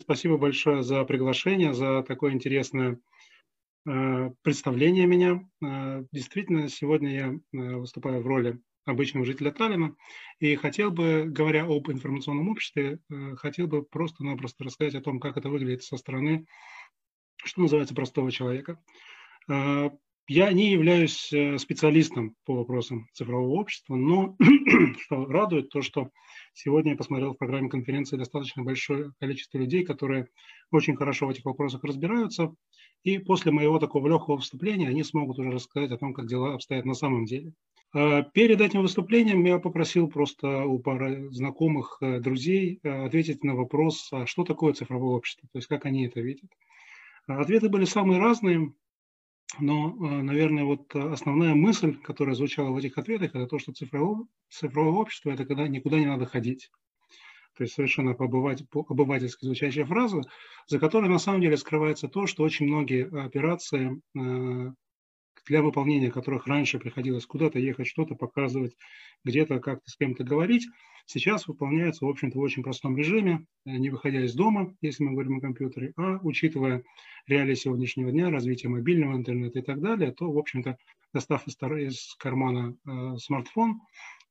Спасибо 0.00 0.38
большое 0.38 0.82
за 0.82 1.04
приглашение, 1.04 1.74
за 1.74 2.02
такое 2.02 2.32
интересное 2.32 3.00
э, 3.86 4.30
представление 4.42 5.06
меня. 5.06 5.40
Э, 5.62 6.04
действительно, 6.12 6.68
сегодня 6.68 7.14
я 7.14 7.26
э, 7.28 7.76
выступаю 7.76 8.22
в 8.22 8.26
роли 8.26 8.60
обычного 8.84 9.26
жителя 9.26 9.50
Таллина 9.50 9.96
и 10.38 10.54
хотел 10.54 10.90
бы, 10.90 11.24
говоря 11.26 11.64
об 11.66 11.90
информационном 11.90 12.48
обществе, 12.48 13.00
хотел 13.36 13.66
бы 13.66 13.82
просто-напросто 13.82 14.64
рассказать 14.64 14.94
о 14.94 15.02
том, 15.02 15.20
как 15.20 15.36
это 15.36 15.50
выглядит 15.50 15.82
со 15.82 15.98
стороны, 15.98 16.46
что 17.44 17.60
называется, 17.60 17.94
простого 17.94 18.32
человека. 18.32 18.82
Я 20.28 20.52
не 20.52 20.70
являюсь 20.70 21.32
специалистом 21.60 22.36
по 22.44 22.54
вопросам 22.54 23.08
цифрового 23.14 23.60
общества, 23.60 23.96
но 23.96 24.36
что 25.00 25.24
радует 25.24 25.70
то, 25.70 25.82
что 25.82 26.10
Сегодня 26.60 26.90
я 26.90 26.96
посмотрел 26.96 27.34
в 27.34 27.38
программе 27.38 27.68
конференции 27.68 28.16
достаточно 28.16 28.64
большое 28.64 29.12
количество 29.20 29.58
людей, 29.58 29.84
которые 29.84 30.26
очень 30.72 30.96
хорошо 30.96 31.28
в 31.28 31.30
этих 31.30 31.44
вопросах 31.44 31.84
разбираются. 31.84 32.52
И 33.04 33.18
после 33.18 33.52
моего 33.52 33.78
такого 33.78 34.08
легкого 34.08 34.38
выступления 34.38 34.88
они 34.88 35.04
смогут 35.04 35.38
уже 35.38 35.52
рассказать 35.52 35.92
о 35.92 35.98
том, 35.98 36.12
как 36.12 36.26
дела 36.26 36.54
обстоят 36.54 36.84
на 36.84 36.94
самом 36.94 37.26
деле. 37.26 37.52
А 37.94 38.22
перед 38.22 38.60
этим 38.60 38.82
выступлением 38.82 39.44
я 39.44 39.60
попросил 39.60 40.08
просто 40.08 40.64
у 40.64 40.80
пары 40.80 41.30
знакомых 41.30 41.98
э, 42.00 42.18
друзей 42.18 42.80
э, 42.82 43.04
ответить 43.06 43.44
на 43.44 43.54
вопрос, 43.54 44.08
а 44.10 44.26
что 44.26 44.42
такое 44.42 44.72
цифровое 44.72 45.16
общество, 45.16 45.48
то 45.52 45.58
есть 45.58 45.68
как 45.68 45.86
они 45.86 46.06
это 46.06 46.20
видят. 46.20 46.50
Ответы 47.28 47.68
были 47.68 47.84
самые 47.84 48.18
разные. 48.18 48.72
Но, 49.58 49.90
э, 49.90 50.22
наверное, 50.22 50.64
вот 50.64 50.94
основная 50.94 51.54
мысль, 51.54 51.96
которая 51.96 52.34
звучала 52.34 52.70
в 52.70 52.76
этих 52.76 52.98
ответах, 52.98 53.30
это 53.30 53.46
то, 53.46 53.58
что 53.58 53.72
цифровое, 53.72 54.26
цифровое 54.50 54.92
общество– 54.92 55.30
это 55.32 55.44
когда 55.46 55.66
никуда 55.66 55.98
не 55.98 56.06
надо 56.06 56.26
ходить. 56.26 56.70
То 57.56 57.64
есть 57.64 57.74
совершенно 57.74 58.14
по-обывательски 58.14 59.44
звучащая 59.44 59.84
фраза, 59.84 60.20
за 60.68 60.78
которой 60.78 61.08
на 61.08 61.18
самом 61.18 61.40
деле 61.40 61.56
скрывается 61.56 62.06
то, 62.06 62.26
что 62.26 62.44
очень 62.44 62.66
многие 62.66 63.08
операции 63.08 64.00
э, 64.16 64.72
для 65.48 65.62
выполнения 65.62 66.10
которых 66.10 66.46
раньше 66.46 66.78
приходилось 66.78 67.26
куда-то 67.26 67.58
ехать, 67.58 67.86
что-то 67.86 68.14
показывать, 68.14 68.76
где-то 69.24 69.60
как-то 69.60 69.90
с 69.90 69.96
кем-то 69.96 70.22
говорить, 70.24 70.66
сейчас 71.06 71.48
выполняются, 71.48 72.04
в 72.04 72.08
общем-то, 72.08 72.38
в 72.38 72.42
очень 72.42 72.62
простом 72.62 72.96
режиме, 72.96 73.46
э, 73.64 73.70
не 73.70 73.90
выходя 73.90 74.22
из 74.24 74.34
дома, 74.34 74.76
если 74.80 75.04
мы 75.04 75.12
говорим 75.12 75.38
о 75.38 75.40
компьютере, 75.40 75.92
а 75.96 76.18
учитывая 76.22 76.84
реалии 77.26 77.54
сегодняшнего 77.54 78.10
дня, 78.10 78.30
развитие 78.30 78.70
мобильного 78.70 79.16
интернета 79.16 79.58
и 79.58 79.62
так 79.62 79.80
далее, 79.80 80.12
то, 80.12 80.30
в 80.30 80.38
общем-то, 80.38 80.76
достав 81.14 81.46
из, 81.46 82.14
кармана 82.18 82.76
э, 82.86 83.16
смартфон, 83.16 83.80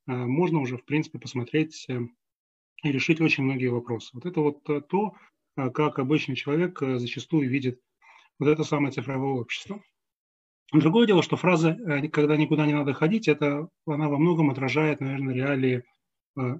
э, 0.08 0.14
можно 0.14 0.60
уже, 0.60 0.78
в 0.78 0.86
принципе, 0.86 1.20
посмотреть 1.20 1.88
и 2.84 2.92
решить 2.92 3.20
очень 3.22 3.44
многие 3.44 3.68
вопросы. 3.68 4.12
Вот 4.14 4.28
это 4.28 4.40
вот 4.40 4.64
то, 4.64 5.16
как 5.56 5.98
обычный 5.98 6.36
человек 6.36 6.80
зачастую 6.80 7.50
видит 7.50 7.82
вот 8.38 8.50
это 8.50 8.64
самое 8.64 8.92
цифровое 8.92 9.42
общество. 9.42 9.82
Другое 10.73 11.08
дело, 11.08 11.23
что 11.23 11.38
фраза 11.38 11.70
э, 11.70 12.10
«когда 12.10 12.36
никуда 12.36 12.66
не 12.66 12.73
надо 12.73 12.94
ходить», 12.94 13.28
это, 13.28 13.70
она 13.86 14.10
во 14.10 14.18
многом 14.18 14.50
отражает, 14.50 15.00
наверное, 15.00 15.34
реалии, 15.34 15.84
э, 16.38 16.60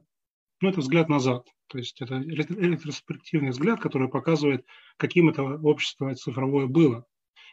ну, 0.62 0.70
это 0.70 0.80
взгляд 0.80 1.10
назад. 1.10 1.48
То 1.68 1.78
есть 1.78 2.02
это 2.02 2.20
ретроспективный 2.20 3.50
взгляд, 3.50 3.82
который 3.82 4.08
показывает, 4.08 4.66
каким 4.96 5.30
это 5.30 5.44
общество 5.44 6.16
цифровое 6.16 6.68
было. 6.68 7.06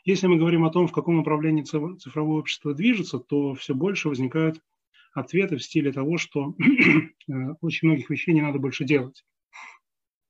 Если 0.04 0.26
мы 0.26 0.36
говорим 0.36 0.64
о 0.64 0.70
том, 0.70 0.86
в 0.86 0.92
каком 0.92 1.16
направлении 1.16 1.62
цифровое 1.62 2.38
общество 2.38 2.74
движется, 2.74 3.18
то 3.18 3.54
все 3.54 3.74
больше 3.74 4.08
возникают 4.08 4.60
ответы 5.12 5.56
в 5.56 5.62
стиле 5.62 5.92
того, 5.92 6.18
что 6.18 6.54
э, 7.28 7.32
очень 7.60 7.88
многих 7.88 8.10
вещей 8.10 8.32
не 8.32 8.42
надо 8.42 8.58
больше 8.58 8.84
делать. 8.84 9.24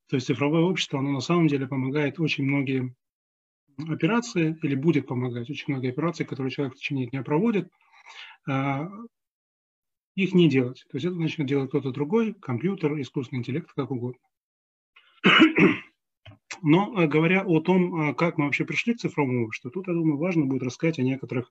То 0.09 0.17
есть 0.17 0.27
цифровое 0.27 0.63
общество, 0.63 1.01
оно 1.01 1.11
на 1.11 1.21
самом 1.21 1.49
деле 1.49 1.67
помогает 1.67 2.21
очень 2.21 2.45
многим 2.45 2.95
операции 3.89 4.57
или 4.63 4.75
будет 4.75 5.07
помогать, 5.07 5.51
очень 5.51 5.73
многие 5.73 5.91
операции, 5.91 6.25
которые 6.25 6.51
человек 6.51 6.75
в 6.75 6.79
течение 6.79 7.07
дня 7.07 7.23
проводит, 7.23 7.71
а, 8.49 8.89
их 10.15 10.35
не 10.35 10.49
делать. 10.49 10.85
То 10.91 10.97
есть 10.97 11.07
это 11.07 11.17
начнет 11.17 11.47
делать 11.49 11.71
кто-то 11.71 11.91
другой, 11.91 12.35
компьютер, 12.35 13.01
искусственный 13.01 13.41
интеллект, 13.41 13.71
как 13.75 13.91
угодно. 13.91 14.21
Но 16.63 16.97
а, 16.97 17.07
говоря 17.07 17.43
о 17.45 17.61
том, 17.61 17.95
а, 17.95 18.15
как 18.15 18.39
мы 18.39 18.45
вообще 18.47 18.65
пришли 18.65 18.95
к 18.95 19.01
цифровому 19.01 19.47
обществу, 19.47 19.71
тут, 19.71 19.89
я 19.89 19.95
думаю, 19.95 20.19
важно 20.19 20.47
будет 20.47 20.63
рассказать 20.63 20.99
о 20.99 21.03
некоторых 21.03 21.51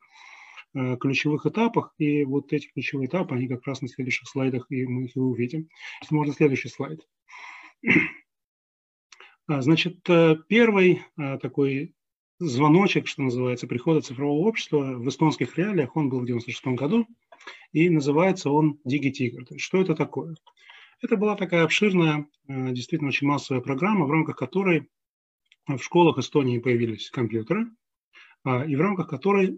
ключевых 1.00 1.46
этапах. 1.46 1.94
И 2.00 2.24
вот 2.24 2.52
эти 2.52 2.68
ключевые 2.68 3.08
этапы, 3.08 3.36
они 3.36 3.48
как 3.48 3.64
раз 3.68 3.84
на 3.84 3.88
следующих 3.88 4.28
слайдах, 4.28 4.66
и 4.72 4.88
мы 4.88 5.04
их 5.06 5.16
и 5.16 5.20
увидим. 5.20 5.70
Если 6.02 6.16
можно, 6.16 6.34
следующий 6.34 6.70
слайд. 6.70 7.00
Значит, 9.48 10.10
э, 10.10 10.38
первый 10.48 11.04
такой 11.16 11.94
звоночек, 12.40 13.08
что 13.08 13.24
называется, 13.24 13.68
прихода 13.68 14.02
цифрового 14.02 14.48
общества 14.48 14.96
в 14.98 15.08
эстонских 15.08 15.58
реалиях, 15.58 15.96
он 15.96 16.10
был 16.10 16.20
в 16.20 16.26
96 16.26 16.68
году, 16.68 17.08
и 17.72 17.90
называется 17.90 18.50
он 18.50 18.80
есть, 18.86 19.62
что 19.62 19.82
это 19.82 19.96
такое? 19.96 20.36
Это 21.02 21.18
была 21.18 21.36
такая 21.36 21.64
обширная, 21.64 22.28
э, 22.48 22.72
действительно 22.72 23.10
очень 23.10 23.28
массовая 23.28 23.62
программа, 23.62 24.06
в 24.06 24.12
рамках 24.12 24.38
которой 24.38 24.88
в 25.68 25.80
школах 25.80 26.18
Эстонии 26.18 26.60
появились 26.60 27.10
компьютеры, 27.10 27.68
а, 28.44 28.64
и 28.66 28.76
в 28.76 28.82
рамках 28.82 29.10
которой 29.10 29.58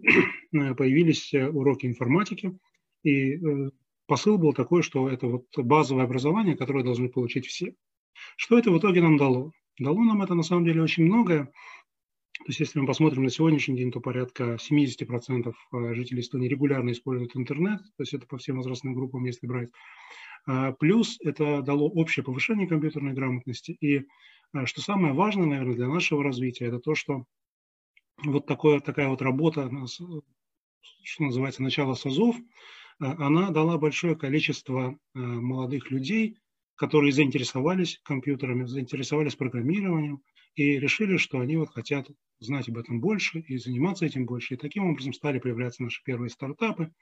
э, 0.52 0.74
появились 0.74 1.32
э, 1.34 1.48
уроки 1.48 1.86
информатики. 1.86 2.58
И 3.04 3.38
посыл 4.06 4.38
был 4.38 4.52
такой, 4.52 4.82
что 4.82 5.08
это 5.08 5.28
вот 5.28 5.46
базовое 5.56 6.04
образование, 6.04 6.56
которое 6.56 6.82
должны 6.82 7.08
получить 7.08 7.46
все. 7.46 7.74
Что 8.36 8.58
это 8.58 8.72
в 8.72 8.78
итоге 8.78 9.00
нам 9.00 9.16
дало? 9.16 9.52
Дало 9.78 10.02
нам 10.02 10.22
это 10.22 10.34
на 10.34 10.42
самом 10.42 10.64
деле 10.64 10.82
очень 10.82 11.04
многое. 11.04 11.52
То 12.38 12.44
есть 12.48 12.60
если 12.60 12.78
мы 12.78 12.86
посмотрим 12.86 13.24
на 13.24 13.30
сегодняшний 13.30 13.76
день, 13.76 13.90
то 13.90 14.00
порядка 14.00 14.56
70% 14.56 15.54
э, 15.72 15.94
жителей 15.94 16.20
Эстонии 16.20 16.48
регулярно 16.48 16.90
используют 16.90 17.34
интернет, 17.34 17.80
то 17.80 18.02
есть 18.02 18.12
это 18.12 18.26
по 18.26 18.36
всем 18.36 18.56
возрастным 18.56 18.94
группам, 18.94 19.24
если 19.24 19.46
брать. 19.46 19.70
А, 20.46 20.72
плюс 20.72 21.18
это 21.22 21.62
дало 21.62 21.88
общее 21.88 22.24
повышение 22.24 22.68
компьютерной 22.68 23.14
грамотности. 23.14 23.72
И 23.80 24.04
э, 24.52 24.66
что 24.66 24.82
самое 24.82 25.14
важное, 25.14 25.46
наверное, 25.46 25.74
для 25.74 25.88
нашего 25.88 26.22
развития, 26.22 26.66
это 26.66 26.78
то, 26.78 26.94
что 26.94 27.24
вот 28.22 28.46
такое, 28.46 28.80
такая 28.80 29.08
вот 29.08 29.22
работа, 29.22 29.70
что 31.02 31.22
называется, 31.22 31.62
начало 31.62 31.94
СОЗов, 31.94 32.36
э, 32.36 32.42
она 32.98 33.50
дала 33.50 33.78
большое 33.78 34.14
количество 34.14 34.98
молодых 35.14 35.90
людей, 35.90 36.38
которые 36.74 37.12
заинтересовались 37.12 37.98
компьютерами, 38.04 38.66
заинтересовались 38.66 39.36
программированием 39.36 40.22
и 40.56 40.80
решили, 40.80 41.18
что 41.18 41.38
они 41.40 41.56
вот 41.56 41.70
хотят 41.70 42.08
знать 42.40 42.68
об 42.68 42.78
этом 42.78 42.98
больше 43.00 43.40
и 43.40 43.58
заниматься 43.58 44.06
этим 44.06 44.26
больше. 44.26 44.54
И 44.54 44.56
таким 44.56 44.90
образом 44.90 45.12
стали 45.12 45.38
появляться 45.38 45.82
наши 45.82 46.02
первые 46.02 46.30
стартапы, 46.30 46.92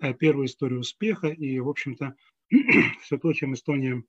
э, 0.00 0.14
первые 0.14 0.46
истории 0.46 0.76
успеха. 0.76 1.28
И, 1.28 1.60
в 1.60 1.68
общем-то, 1.68 2.16
все 3.02 3.18
то, 3.18 3.32
чем 3.34 3.52
Эстония 3.54 4.02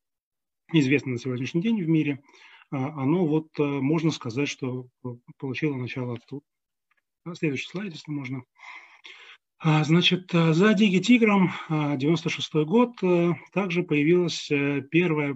известна 0.72 1.12
на 1.12 1.20
сегодняшний 1.20 1.62
день 1.62 1.84
в 1.84 1.88
мире, 1.88 2.24
а, 2.72 3.04
оно 3.04 3.28
вот, 3.28 3.50
э, 3.60 3.64
можно 3.64 4.10
сказать, 4.10 4.48
что 4.48 4.88
получило 5.38 5.76
начало 5.76 6.16
оттуда. 6.16 6.46
Следующий 7.34 7.68
слайд, 7.68 7.94
если 7.94 8.12
можно. 8.12 8.44
А, 9.60 9.84
значит, 9.84 10.34
э, 10.34 10.54
за 10.54 10.74
Диги 10.74 11.00
Тигром, 11.00 11.52
96 11.70 12.66
год, 12.66 12.96
также 13.52 13.84
появилась 13.84 14.50
первая 14.92 15.36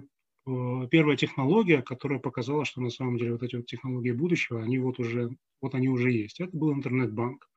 первая 0.90 1.16
технология, 1.16 1.82
которая 1.82 2.18
показала, 2.18 2.64
что 2.64 2.80
на 2.80 2.90
самом 2.90 3.18
деле 3.18 3.32
вот 3.32 3.42
эти 3.42 3.56
вот 3.56 3.66
технологии 3.66 4.12
будущего, 4.12 4.62
они 4.62 4.78
вот 4.78 4.98
уже, 4.98 5.30
вот 5.60 5.74
они 5.74 5.88
уже 5.88 6.10
есть. 6.10 6.40
Это 6.40 6.56
был 6.56 6.72
интернет-банк. 6.72 7.48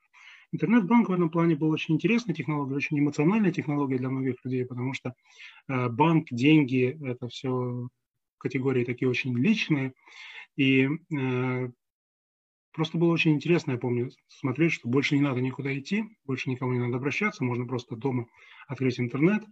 Интернет-банк 0.51 1.07
в 1.07 1.13
этом 1.13 1.29
плане 1.29 1.55
был 1.55 1.69
очень 1.69 1.95
интересной 1.95 2.35
технологией, 2.35 2.75
очень 2.75 2.99
эмоциональной 2.99 3.53
технологией 3.53 3.99
для 3.99 4.09
многих 4.09 4.35
людей, 4.43 4.65
потому 4.65 4.93
что 4.93 5.13
э, 5.69 5.89
банк, 5.89 6.27
деньги– 6.29 6.97
это 7.01 7.29
все 7.29 7.87
категории 8.37 8.83
такие 8.83 9.09
очень 9.09 9.37
личные. 9.37 9.93
И 10.57 10.89
э, 11.15 11.69
просто 12.73 12.97
было 12.97 13.13
очень 13.13 13.31
интересно, 13.31 13.71
я 13.71 13.77
помню, 13.77 14.11
смотреть, 14.27 14.73
что 14.73 14.89
больше 14.89 15.15
не 15.15 15.21
надо 15.21 15.39
никуда 15.39 15.77
идти, 15.77 16.03
больше 16.25 16.49
никому 16.49 16.73
не 16.73 16.79
надо 16.79 16.97
обращаться, 16.97 17.45
можно 17.45 17.65
просто 17.65 17.95
дома 17.95 18.27
открыть 18.67 18.99
интернет, 18.99 19.43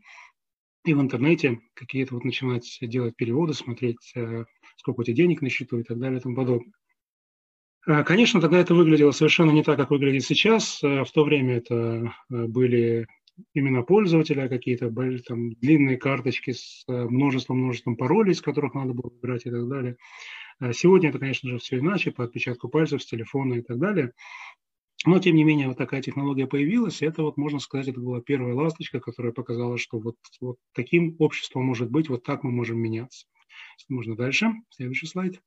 и 0.86 0.94
в 0.94 1.02
интернете 1.02 1.60
какие-то 1.74 2.16
вот 2.16 2.24
начинать 2.24 2.78
делать 2.81 3.16
переводы, 3.16 3.54
смотреть, 3.54 4.12
э, 4.16 4.46
сколько 4.78 5.02
у 5.02 5.04
тебя 5.04 5.16
денег 5.16 5.42
на 5.42 5.50
счету 5.50 5.80
и 5.80 5.84
так 5.84 6.00
далее 6.00 6.20
и 6.20 6.22
тому 6.22 6.36
подобное. 6.36 6.74
А, 7.86 8.04
конечно, 8.04 8.42
тогда 8.42 8.60
это 8.60 8.74
выглядело 8.74 9.12
совершенно 9.12 9.52
не 9.52 9.64
так, 9.64 9.78
как 9.78 9.90
выглядит 9.90 10.24
сейчас. 10.24 10.81
Э, 10.84 11.04
в 11.04 11.12
то 11.12 11.24
время 11.24 11.58
это 11.58 12.14
э, 12.31 12.46
были 12.48 13.08
имена 13.54 13.84
пользователя, 13.84 14.50
какие-то 14.50 14.94
там, 15.26 15.52
длинные 15.54 15.98
карточки 15.98 16.52
с 16.52 16.84
множеством-множеством 16.88 17.96
паролей, 17.96 18.34
из 18.34 18.42
которых 18.42 18.74
надо 18.74 18.94
было 18.94 19.10
выбирать 19.10 19.46
и 19.46 19.50
так 19.50 19.68
далее. 19.70 19.96
Сегодня 20.74 21.08
это, 21.08 21.20
конечно 21.20 21.50
же, 21.50 21.58
все 21.58 21.80
иначе, 21.80 22.12
по 22.12 22.26
отпечатку 22.26 22.68
пальцев 22.68 23.02
с 23.02 23.06
телефона 23.06 23.54
и 23.54 23.62
так 23.62 23.80
далее. 23.80 24.12
Но, 25.06 25.19
тем 25.19 25.36
не 25.36 25.46
менее, 25.46 25.69
вот 25.69 25.78
такая 25.78 26.01
технология 26.01 26.46
появилась, 26.46 27.01
и 27.01 27.06
это, 27.06 27.24
вот, 27.24 27.38
можно 27.38 27.60
сказать, 27.60 27.88
это 27.88 28.01
была 28.01 28.19
первая 28.22 28.54
ласточка, 28.54 29.00
которая 29.00 29.31
показала, 29.31 29.78
что 29.78 29.98
вот, 29.98 30.18
вот 30.42 30.57
таким 30.74 31.16
обществом 31.19 31.63
может 31.63 31.90
быть, 31.90 32.10
вот 32.10 32.24
так 32.24 32.44
мы 32.44 32.51
можем 32.51 32.80
меняться. 32.80 33.25
Можно 33.88 34.16
дальше, 34.18 34.51
следующий 34.69 35.07
слайд. 35.07 35.42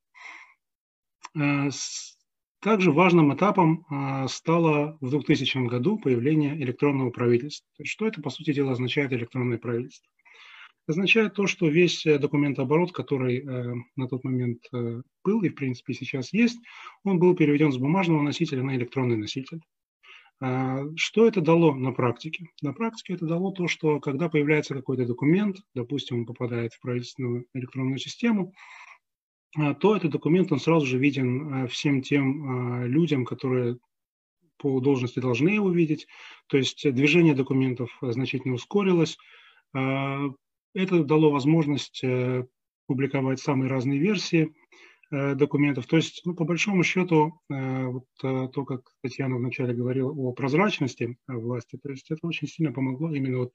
Также 2.61 2.93
важным 2.93 3.35
этапом 3.35 3.85
стало 4.29 4.97
в 5.01 5.11
2000 5.11 5.67
году 5.67 5.99
появление 5.99 6.57
электронного 6.63 7.11
правительства. 7.11 7.69
Что 7.85 8.07
это, 8.07 8.23
по 8.23 8.31
сути 8.31 8.53
дела, 8.55 8.73
означает 8.73 9.13
электронное 9.13 9.59
правительство? 9.59 10.09
Означает 10.87 11.35
то, 11.35 11.47
что 11.47 11.69
весь 11.69 12.05
э, 12.07 12.19
документооборот, 12.19 12.93
который 12.93 13.39
э, 13.39 13.75
на 13.97 14.09
тот 14.09 14.25
момент 14.25 14.63
э, 14.73 15.03
был 15.25 15.43
и, 15.43 15.49
в 15.49 15.55
принципе, 15.55 15.95
сейчас 15.95 16.33
есть, 16.33 16.59
он 17.05 17.19
был 17.19 17.35
переведен 17.37 17.73
с 17.73 17.79
бумажного 17.79 18.23
носителя 18.23 18.63
на 18.63 18.77
электронный 18.77 19.17
носитель. 19.17 19.61
А, 20.41 20.83
что 20.97 21.27
это 21.29 21.41
дало 21.41 21.75
на 21.75 21.93
практике? 21.93 22.47
На 22.63 22.73
практике 22.73 23.15
это 23.15 23.27
дало 23.27 23.53
то, 23.53 23.69
что 23.69 24.01
когда 24.01 24.29
появляется 24.29 24.75
какой-то 24.75 25.07
документ, 25.07 25.59
допустим, 25.75 26.21
он 26.21 26.27
попадает 26.27 26.73
в 26.73 26.81
правительственную 26.81 27.47
электронную 27.55 27.99
систему, 27.99 28.53
а, 29.57 29.75
то 29.75 29.95
этот 29.95 30.11
документ, 30.11 30.51
он 30.51 30.59
сразу 30.59 30.87
же 30.87 30.99
виден 30.99 31.69
всем 31.69 32.03
тем 32.03 32.85
людям, 32.87 33.25
которые 33.25 33.79
по 34.57 34.81
должности 34.81 35.21
должны 35.21 35.51
его 35.51 35.71
видеть. 35.71 36.07
То 36.49 36.57
есть 36.57 36.91
движение 36.93 37.35
документов 37.35 37.97
значительно 38.01 38.55
ускорилось. 38.55 39.19
Это 40.75 41.05
дало 41.05 41.31
возможность 41.31 42.03
э, 42.03 42.47
публиковать 42.87 43.41
самые 43.41 43.69
разные 43.69 43.99
версии 43.99 44.55
э, 45.11 45.35
документов. 45.35 45.87
То 45.87 45.97
есть, 45.97 46.23
ну, 46.25 46.35
по 46.35 46.45
большому 46.45 46.83
счету, 46.83 47.41
э, 47.51 47.87
вот 47.87 48.07
то, 48.21 48.65
как 48.65 48.83
Татьяна 49.03 49.37
вначале 49.37 49.75
говорила 49.75 50.11
о 50.11 50.33
прозрачности 50.33 51.19
власти, 51.27 51.79
то 51.83 51.91
есть 51.91 52.11
это 52.11 52.27
очень 52.27 52.49
сильно 52.49 52.73
помогло 52.73 53.15
именно 53.15 53.39
вот 53.39 53.53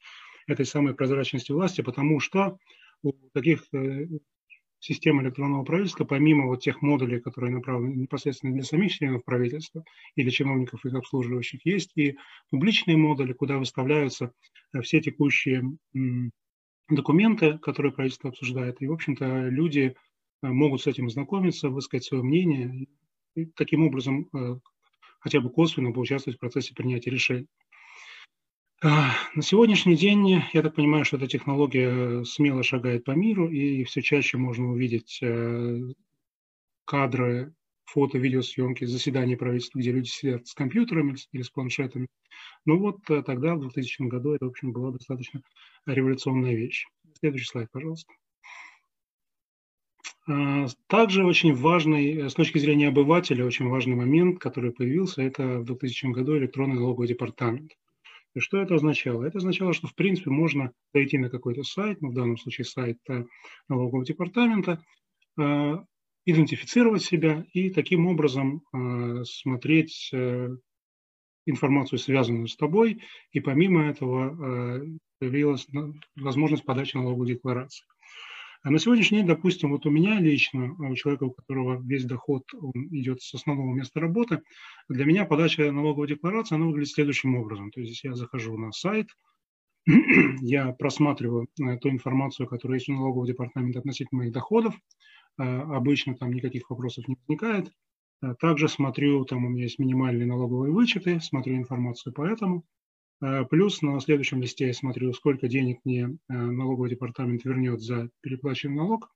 этой 0.48 0.66
самой 0.66 0.94
прозрачности 0.94 1.52
власти, 1.52 1.82
потому 1.82 2.20
что 2.20 2.58
у 3.04 3.14
таких 3.34 3.64
систем 4.80 5.22
электронного 5.22 5.64
правительства, 5.64 6.06
помимо 6.06 6.46
вот 6.46 6.62
тех 6.62 6.82
модулей, 6.82 7.20
которые 7.20 7.52
направлены 7.52 7.96
непосредственно 7.96 8.54
для 8.54 8.64
самих 8.64 8.92
членов 8.94 9.26
правительства 9.26 9.84
или 10.16 10.30
чиновников 10.30 10.86
их 10.86 10.94
обслуживающих, 10.94 11.66
есть 11.66 11.92
и 11.96 12.18
публичные 12.52 12.96
модули, 12.96 13.34
куда 13.34 13.58
выставляются 13.58 14.32
все 14.84 15.02
текущие 15.02 15.64
документы, 16.90 17.58
которые 17.58 17.92
правительство 17.92 18.30
обсуждает, 18.30 18.82
и, 18.82 18.88
в 18.88 18.94
общем-то, 18.94 19.48
люди 19.50 19.96
э, 20.42 20.48
могут 20.48 20.82
с 20.82 20.88
этим 20.88 21.08
ознакомиться, 21.08 21.70
высказать 21.70 22.06
свое 22.06 22.24
мнение, 22.24 22.88
и 23.36 23.46
таким 23.46 23.86
образом 23.86 24.30
э, 24.34 24.60
хотя 25.20 25.42
бы 25.42 25.50
косвенно 25.50 25.92
поучаствовать 25.92 26.38
в 26.38 26.40
процессе 26.40 26.74
принятия 26.74 27.12
решений. 27.12 27.48
А, 28.84 29.12
на 29.34 29.42
сегодняшний 29.42 29.96
день, 29.96 30.44
я 30.54 30.62
так 30.62 30.76
понимаю, 30.76 31.04
что 31.04 31.18
эта 31.18 31.28
технология 31.28 32.24
смело 32.26 32.62
шагает 32.62 33.04
по 33.04 33.12
миру, 33.12 33.50
и 33.50 33.84
все 33.86 34.02
чаще 34.02 34.38
можно 34.38 34.70
увидеть 34.70 35.20
э, 35.22 35.80
кадры 36.86 37.54
фото, 37.88 38.18
видеосъемки 38.18 38.86
заседаний 38.86 39.36
правительства, 39.36 39.80
где 39.80 39.92
люди 39.92 40.10
сидят 40.10 40.48
с 40.48 40.54
компьютерами 40.54 41.16
или 41.32 41.42
с 41.42 41.50
планшетами. 41.50 42.08
Ну 42.66 42.78
вот 42.78 43.10
э, 43.10 43.24
тогда, 43.24 43.56
в 43.56 43.62
2000 43.62 44.04
году, 44.04 44.34
это, 44.34 44.46
в 44.46 44.50
общем, 44.50 44.72
была 44.72 44.92
достаточно 44.92 45.42
революционная 45.86 46.56
вещь. 46.56 46.86
Следующий 47.20 47.46
слайд, 47.46 47.70
пожалуйста. 47.72 48.14
А, 50.30 50.66
также 50.88 51.26
очень 51.26 51.56
важный, 51.56 52.18
э, 52.18 52.30
с 52.30 52.34
точки 52.34 52.58
зрения 52.60 52.90
обывателя, 52.90 53.46
очень 53.46 53.70
важный 53.70 53.96
момент, 53.96 54.40
который 54.40 54.72
появился, 54.72 55.22
это 55.22 55.60
в 55.60 55.66
2000 55.66 56.08
году 56.08 56.38
электронный 56.38 56.76
налоговый 56.76 57.08
департамент. 57.08 57.72
И 58.36 58.40
что 58.40 58.58
это 58.58 58.76
означало? 58.76 59.24
Это 59.24 59.38
означало, 59.38 59.74
что 59.74 59.88
в 59.88 59.96
принципе 59.96 60.30
можно 60.30 60.74
зайти 60.94 61.18
на 61.18 61.30
какой-то 61.30 61.64
сайт, 61.64 62.02
ну, 62.02 62.10
в 62.10 62.14
данном 62.14 62.38
случае 62.38 62.66
сайт 62.66 62.98
э, 63.10 63.24
налогового 63.70 64.06
департамента, 64.06 64.84
идентифицировать 66.28 67.04
себя 67.04 67.46
и 67.54 67.70
таким 67.70 68.06
образом 68.06 68.62
э, 68.74 69.24
смотреть 69.24 70.10
э, 70.14 70.50
информацию, 71.46 72.00
связанную 72.00 72.48
с 72.48 72.58
тобой, 72.58 73.02
и 73.32 73.40
помимо 73.40 73.86
этого 73.86 74.28
э, 74.28 74.86
появилась 75.20 75.66
возможность 76.18 76.66
подачи 76.66 76.98
налоговой 76.98 77.28
декларации. 77.28 77.86
А 78.62 78.72
на 78.72 78.80
сегодняшний 78.80 79.20
день, 79.20 79.28
допустим, 79.28 79.72
вот 79.72 79.86
у 79.86 79.90
меня 79.90 80.20
лично, 80.20 80.74
у 80.74 80.96
человека, 80.96 81.24
у 81.24 81.32
которого 81.32 81.82
весь 81.82 82.04
доход 82.04 82.44
он 82.54 82.88
идет 82.92 83.22
с 83.22 83.34
основного 83.34 83.74
места 83.74 84.02
работы, 84.02 84.42
для 84.90 85.06
меня 85.06 85.24
подача 85.24 85.72
налоговой 85.72 86.10
декларации, 86.10 86.56
она 86.56 86.66
выглядит 86.66 86.92
следующим 86.92 87.38
образом. 87.38 87.72
То 87.72 87.80
есть 87.80 88.04
я 88.04 88.14
захожу 88.16 88.58
на 88.58 88.74
сайт, 88.74 89.08
я 90.42 90.74
просматриваю 90.74 91.48
ту 91.56 91.90
информацию, 91.90 92.48
которая 92.48 92.80
есть 92.80 92.90
у 92.90 92.94
налогового 92.94 93.28
департамента 93.28 93.80
относительно 93.80 94.20
моих 94.20 94.34
доходов, 94.34 94.76
обычно 95.38 96.16
там 96.16 96.34
никаких 96.34 96.70
вопросов 96.70 97.08
не 97.08 97.16
возникает. 97.16 97.72
Э, 98.22 98.34
также 98.40 98.68
смотрю, 98.68 99.26
там 99.26 99.46
у 99.46 99.50
меня 99.50 99.64
есть 99.64 99.80
минимальные 99.80 100.26
налоговые 100.26 100.74
вычеты, 100.74 101.20
смотрю 101.20 101.56
информацию 101.56 102.14
по 102.14 102.26
этому. 102.26 102.66
Э, 103.22 103.46
плюс 103.46 103.82
на 103.82 104.00
следующем 104.00 104.42
листе 104.42 104.68
я 104.68 104.74
смотрю, 104.74 105.14
сколько 105.14 105.48
денег 105.48 105.80
мне 105.84 106.18
налоговый 106.28 106.90
департамент 106.90 107.44
вернет 107.46 107.82
за 107.82 108.10
переплаченный 108.22 108.76
налог. 108.76 109.10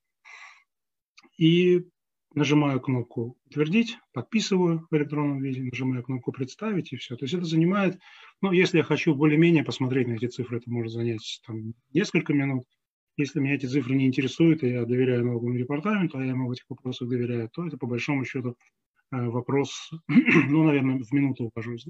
И 1.37 1.85
нажимаю 2.33 2.79
кнопку 2.79 3.37
«Утвердить», 3.45 3.97
подписываю 4.13 4.87
в 4.89 4.95
электронном 4.95 5.41
виде, 5.41 5.63
нажимаю 5.63 6.03
кнопку 6.03 6.31
«Представить» 6.31 6.93
и 6.93 6.97
все. 6.97 7.15
То 7.15 7.25
есть 7.25 7.33
это 7.33 7.45
занимает, 7.45 7.99
ну, 8.41 8.51
если 8.51 8.77
я 8.77 8.83
хочу 8.83 9.15
более-менее 9.15 9.63
посмотреть 9.63 10.07
на 10.07 10.13
эти 10.13 10.27
цифры, 10.27 10.57
это 10.57 10.69
может 10.69 10.93
занять 10.93 11.41
там, 11.45 11.73
несколько 11.93 12.33
минут. 12.33 12.63
Если 13.17 13.39
меня 13.39 13.55
эти 13.55 13.65
цифры 13.65 13.95
не 13.95 14.07
интересуют, 14.07 14.63
и 14.63 14.69
я 14.69 14.85
доверяю 14.85 15.25
налоговому 15.25 15.57
департаменту, 15.57 16.17
а 16.17 16.23
я 16.23 16.31
ему 16.31 16.47
в 16.47 16.51
этих 16.51 16.65
вопросах 16.69 17.09
доверяю, 17.09 17.49
то 17.49 17.67
это 17.67 17.77
по 17.77 17.87
большому 17.87 18.25
счету 18.25 18.55
э, 19.11 19.25
вопрос, 19.27 19.91
ну, 20.07 20.63
наверное, 20.63 20.99
в 20.99 21.11
минуту 21.11 21.45
укажусь. 21.45 21.85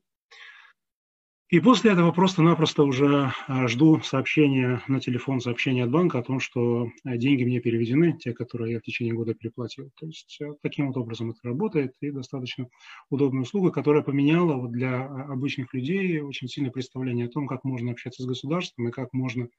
И 1.52 1.60
после 1.60 1.92
этого 1.92 2.14
просто-напросто 2.14 2.84
уже 2.84 3.34
э, 3.50 3.68
жду 3.68 4.00
сообщения 4.00 4.82
на 4.88 5.02
телефон, 5.02 5.42
сообщения 5.42 5.84
от 5.84 5.92
банка 5.92 6.20
о 6.20 6.24
том, 6.24 6.40
что 6.40 6.88
э, 7.04 7.18
деньги 7.18 7.44
мне 7.44 7.60
переведены, 7.60 8.18
те, 8.18 8.32
которые 8.34 8.72
я 8.72 8.80
в 8.80 8.84
течение 8.84 9.14
года 9.14 9.34
переплатил. 9.34 9.92
То 10.00 10.06
есть 10.06 10.40
таким 10.62 10.88
вот 10.88 10.96
образом 10.96 11.32
это 11.32 11.40
работает, 11.44 11.94
и 12.00 12.10
достаточно 12.10 12.70
удобная 13.10 13.42
услуга, 13.42 13.70
которая 13.70 14.02
поменяла 14.02 14.56
вот 14.56 14.72
для 14.72 15.06
обычных 15.06 15.74
людей 15.74 16.22
очень 16.22 16.48
сильное 16.48 16.72
представление 16.72 17.26
о 17.26 17.30
том, 17.30 17.48
как 17.48 17.66
можно 17.66 17.92
общаться 17.92 18.24
с 18.24 18.26
государством 18.26 18.88
и 18.88 18.92
как 18.92 19.12
можно 19.12 19.50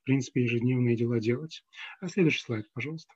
в 0.00 0.04
принципе, 0.04 0.42
ежедневные 0.42 0.96
дела 0.96 1.20
делать. 1.20 1.62
А 2.00 2.08
следующий 2.08 2.42
слайд, 2.42 2.66
пожалуйста. 2.72 3.12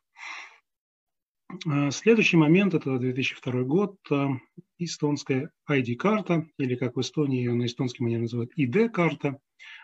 А, 1.67 1.91
следующий 1.91 2.37
момент– 2.37 2.75
это 2.75 2.99
2002 2.99 3.63
год. 3.63 3.97
А, 4.11 4.31
эстонская 4.79 5.51
ID-карта, 5.71 6.47
или 6.59 6.75
как 6.75 6.97
в 6.97 7.01
Эстонии 7.01 7.39
ее 7.39 7.55
на 7.55 7.67
эстонском 7.67 8.05
манере 8.05 8.23
называют 8.23 8.59
ID-карта, 8.59 9.39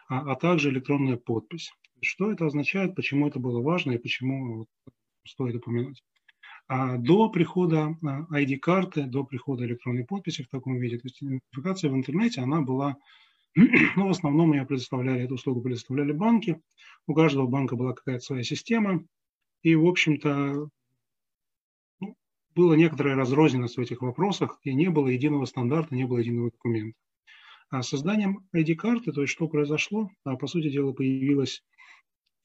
а, 0.08 0.32
а 0.32 0.34
также 0.36 0.70
электронная 0.70 1.16
подпись. 1.16 1.72
Что 2.02 2.32
это 2.32 2.46
означает, 2.46 2.94
почему 2.94 3.28
это 3.28 3.38
было 3.38 3.60
важно 3.60 3.92
и 3.92 3.98
почему 3.98 4.66
стоит 5.26 5.56
упомянуть? 5.56 6.02
До 6.68 7.28
прихода 7.30 7.96
ID-карты, 8.32 9.02
до 9.02 9.24
прихода 9.24 9.64
электронной 9.64 10.04
подписи 10.04 10.44
в 10.44 10.48
таком 10.48 10.78
виде, 10.78 10.98
то 10.98 11.06
есть 11.06 11.20
идентификация 11.20 11.90
в 11.90 11.96
интернете, 11.96 12.40
она 12.42 12.60
была 12.60 12.96
Но 13.96 14.06
в 14.06 14.10
основном 14.10 14.52
ее 14.52 14.64
предоставляли, 14.64 15.24
эту 15.24 15.34
услугу 15.34 15.60
предоставляли 15.60 16.12
банки. 16.12 16.60
У 17.06 17.14
каждого 17.14 17.46
банка 17.46 17.76
была 17.76 17.92
какая-то 17.94 18.24
своя 18.24 18.42
система. 18.44 19.04
И, 19.62 19.74
в 19.74 19.86
общем-то, 19.86 20.30
ну, 20.54 20.70
было 22.60 22.74
некоторая 22.74 23.16
разрозненность 23.16 23.76
в 23.76 23.80
этих 23.80 24.02
вопросах, 24.02 24.58
и 24.62 24.74
не 24.74 24.90
было 24.90 25.08
единого 25.08 25.44
стандарта, 25.44 25.94
не 25.94 26.04
было 26.04 26.18
единого 26.18 26.50
документа. 26.50 26.98
А 27.70 27.82
созданием 27.82 28.46
ID-карты, 28.54 29.12
то 29.12 29.22
есть 29.22 29.32
что 29.32 29.48
произошло, 29.48 30.10
а, 30.24 30.36
по 30.36 30.46
сути 30.46 30.70
дела, 30.70 30.92
появилась 30.92 31.62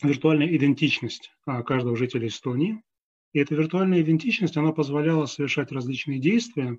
виртуальная 0.02 0.56
идентичность 0.56 1.32
а, 1.46 1.64
каждого 1.64 1.96
жителя 1.96 2.28
Эстонии. 2.28 2.82
И 3.34 3.40
эта 3.40 3.56
виртуальная 3.56 4.02
идентичность, 4.02 4.58
она 4.58 4.72
позволяла 4.72 5.26
совершать 5.26 5.72
различные 5.72 6.20
действия, 6.20 6.78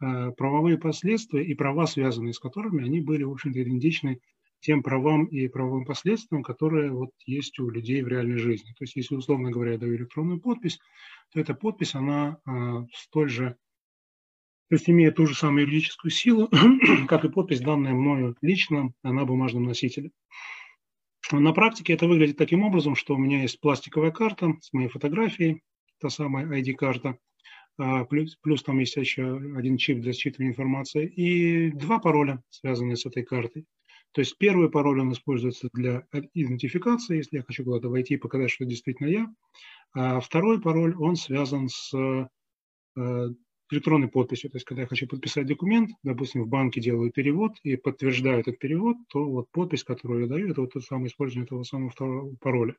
Э, 0.00 0.32
правовые 0.32 0.76
последствия 0.76 1.44
и 1.44 1.54
права, 1.54 1.86
связанные 1.86 2.32
с 2.32 2.38
которыми, 2.38 2.84
они 2.84 3.00
были, 3.00 3.22
в 3.22 3.30
общем-то, 3.30 3.62
идентичны 3.62 4.20
тем 4.64 4.82
правам 4.82 5.26
и 5.26 5.46
правовым 5.48 5.84
последствиям, 5.84 6.42
которые 6.42 6.90
вот 6.90 7.10
есть 7.26 7.58
у 7.58 7.70
людей 7.70 8.02
в 8.02 8.08
реальной 8.08 8.38
жизни. 8.38 8.72
То 8.78 8.84
есть, 8.84 8.96
если, 8.96 9.14
условно 9.14 9.50
говоря, 9.50 9.72
я 9.72 9.78
даю 9.78 9.96
электронную 9.96 10.40
подпись, 10.40 10.78
то 11.32 11.40
эта 11.40 11.54
подпись, 11.54 11.94
она 11.94 12.38
э, 12.46 12.86
столь 12.92 13.30
же, 13.30 13.56
то 14.70 14.76
есть 14.76 14.88
имеет 14.88 15.16
ту 15.16 15.26
же 15.26 15.34
самую 15.34 15.66
юридическую 15.66 16.10
силу, 16.10 16.50
как 17.08 17.24
и 17.24 17.28
подпись, 17.28 17.60
данная 17.60 17.92
мною 17.92 18.36
лично 18.40 18.92
на 19.02 19.24
бумажном 19.24 19.64
носителе. 19.64 20.10
На 21.30 21.52
практике 21.52 21.92
это 21.92 22.06
выглядит 22.06 22.36
таким 22.36 22.64
образом, 22.64 22.94
что 22.94 23.14
у 23.14 23.18
меня 23.18 23.42
есть 23.42 23.60
пластиковая 23.60 24.10
карта 24.10 24.54
с 24.60 24.72
моей 24.72 24.88
фотографией, 24.88 25.62
та 26.00 26.10
самая 26.10 26.46
ID-карта– 26.46 27.18
а, 27.76 28.04
плюс, 28.04 28.36
плюс 28.36 28.62
там 28.62 28.78
есть 28.78 28.96
еще 28.96 29.36
один 29.56 29.76
чип 29.76 30.00
для 30.00 30.12
считывания 30.12 30.48
информации, 30.48 31.06
и 31.06 31.70
два 31.72 31.98
пароля, 31.98 32.42
связанные 32.50 32.96
с 32.96 33.06
этой 33.06 33.24
картой. 33.24 33.66
То 34.14 34.20
есть 34.20 34.38
первый 34.38 34.70
пароль, 34.70 35.00
он 35.00 35.12
используется 35.12 35.68
для 35.72 36.06
идентификации, 36.34 37.16
если 37.16 37.38
я 37.38 37.42
хочу 37.42 37.64
куда-то 37.64 37.88
войти 37.88 38.14
и 38.14 38.18
показать, 38.18 38.50
что 38.50 38.64
действительно 38.64 39.08
я. 39.08 39.34
А 39.92 40.20
второй 40.20 40.60
пароль, 40.60 40.94
он 40.96 41.16
связан 41.16 41.68
с 41.68 41.92
э, 41.92 43.28
электронной 43.70 44.06
подписью. 44.06 44.50
То 44.50 44.56
есть, 44.56 44.66
когда 44.66 44.82
я 44.82 44.88
хочу 44.88 45.08
подписать 45.08 45.46
документ, 45.46 45.90
допустим, 46.04 46.44
в 46.44 46.48
банке 46.48 46.80
делаю 46.80 47.10
перевод 47.10 47.54
и 47.64 47.74
подтверждаю 47.74 48.38
этот 48.38 48.60
перевод, 48.60 48.96
то 49.08 49.24
вот 49.24 49.50
подпись, 49.50 49.82
которую 49.82 50.22
я 50.22 50.26
даю, 50.28 50.50
это 50.50 50.60
вот 50.60 50.72
тот 50.72 50.84
самый 50.84 51.08
использование 51.08 51.46
этого 51.46 51.64
самого 51.64 51.90
второго 51.90 52.36
пароля. 52.36 52.76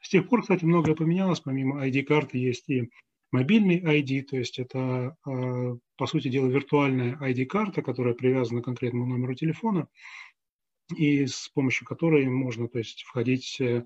С 0.00 0.08
тех 0.08 0.26
пор, 0.26 0.40
кстати, 0.40 0.64
многое 0.64 0.94
поменялось. 0.94 1.40
Помимо 1.40 1.86
ID-карты 1.86 2.38
есть 2.38 2.68
и 2.70 2.88
мобильный 3.30 3.78
ID, 3.80 4.22
то 4.22 4.36
есть 4.38 4.58
это, 4.58 5.16
а, 5.24 5.76
по 5.96 6.06
сути 6.06 6.28
дела, 6.28 6.48
виртуальная 6.48 7.16
ID-карта, 7.20 7.82
которая 7.82 8.14
привязана 8.14 8.62
к 8.62 8.64
конкретному 8.64 9.06
номеру 9.06 9.34
телефона, 9.34 9.88
и 10.94 11.26
с 11.26 11.48
помощью 11.48 11.86
которой 11.86 12.26
можно 12.26 12.68
то 12.68 12.78
есть, 12.78 13.02
входить 13.02 13.60
э, 13.60 13.84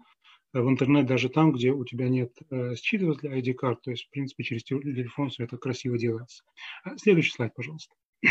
в 0.52 0.68
интернет 0.68 1.06
даже 1.06 1.28
там, 1.28 1.52
где 1.52 1.70
у 1.70 1.84
тебя 1.84 2.08
нет 2.08 2.32
э, 2.50 2.75
считывателя 2.75 3.38
ID-карт, 3.38 3.82
то 3.82 3.90
есть, 3.90 4.06
в 4.06 4.10
принципе, 4.10 4.44
через 4.44 4.64
телефон 4.64 5.30
все 5.30 5.44
это 5.44 5.56
красиво 5.56 5.98
делается. 5.98 6.44
А, 6.84 6.96
следующий 6.96 7.32
слайд, 7.32 7.54
пожалуйста. 7.54 7.94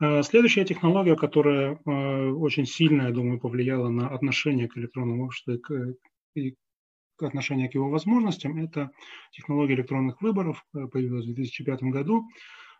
А, 0.00 0.24
следующая 0.24 0.64
технология, 0.64 1.14
которая 1.14 1.76
э, 1.76 2.30
очень 2.30 2.66
сильно, 2.66 3.02
я 3.02 3.10
думаю, 3.12 3.38
повлияла 3.38 3.90
на 3.90 4.08
отношение 4.08 4.68
к 4.68 4.76
электронному 4.76 5.26
обществу 5.26 5.54
и 6.34 6.56
к 7.14 7.22
отношению 7.22 7.70
к 7.70 7.74
его 7.74 7.88
возможностям, 7.88 8.58
это 8.58 8.90
технология 9.30 9.74
электронных 9.74 10.20
выборов, 10.20 10.66
появилась 10.72 11.26
в 11.26 11.34
2005 11.34 11.84
году. 11.84 12.24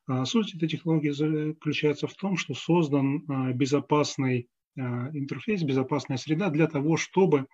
А, 0.07 0.25
суть 0.25 0.55
этой 0.55 0.69
технологии 0.69 1.11
заключается 1.11 2.07
в 2.07 2.15
том, 2.15 2.37
что 2.37 2.55
создан 2.55 3.25
безопасный 3.55 4.49
а, 4.77 5.11
интерфейс, 5.13 5.63
безопасная 5.63 6.17
среда 6.17 6.51
для 6.51 6.67
того, 6.67 6.97
чтобы 6.97 7.47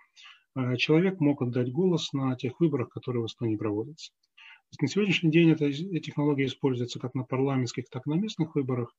а, 0.55 0.77
человек 0.77 1.21
мог 1.21 1.43
отдать 1.43 1.71
голос 1.71 2.13
на 2.13 2.35
тех 2.37 2.59
выборах, 2.61 2.89
которые 2.89 3.23
в 3.23 3.27
Эстонии 3.27 3.57
проводятся. 3.57 4.13
на 4.81 4.89
сегодняшний 4.89 5.31
день 5.31 5.51
эта 5.51 5.71
технология 5.73 6.47
используется 6.47 6.99
как 6.99 7.15
на 7.15 7.25
парламентских, 7.25 7.89
так 7.91 8.07
и 8.07 8.11
на 8.11 8.15
местных 8.15 8.55
выборах. 8.55 8.95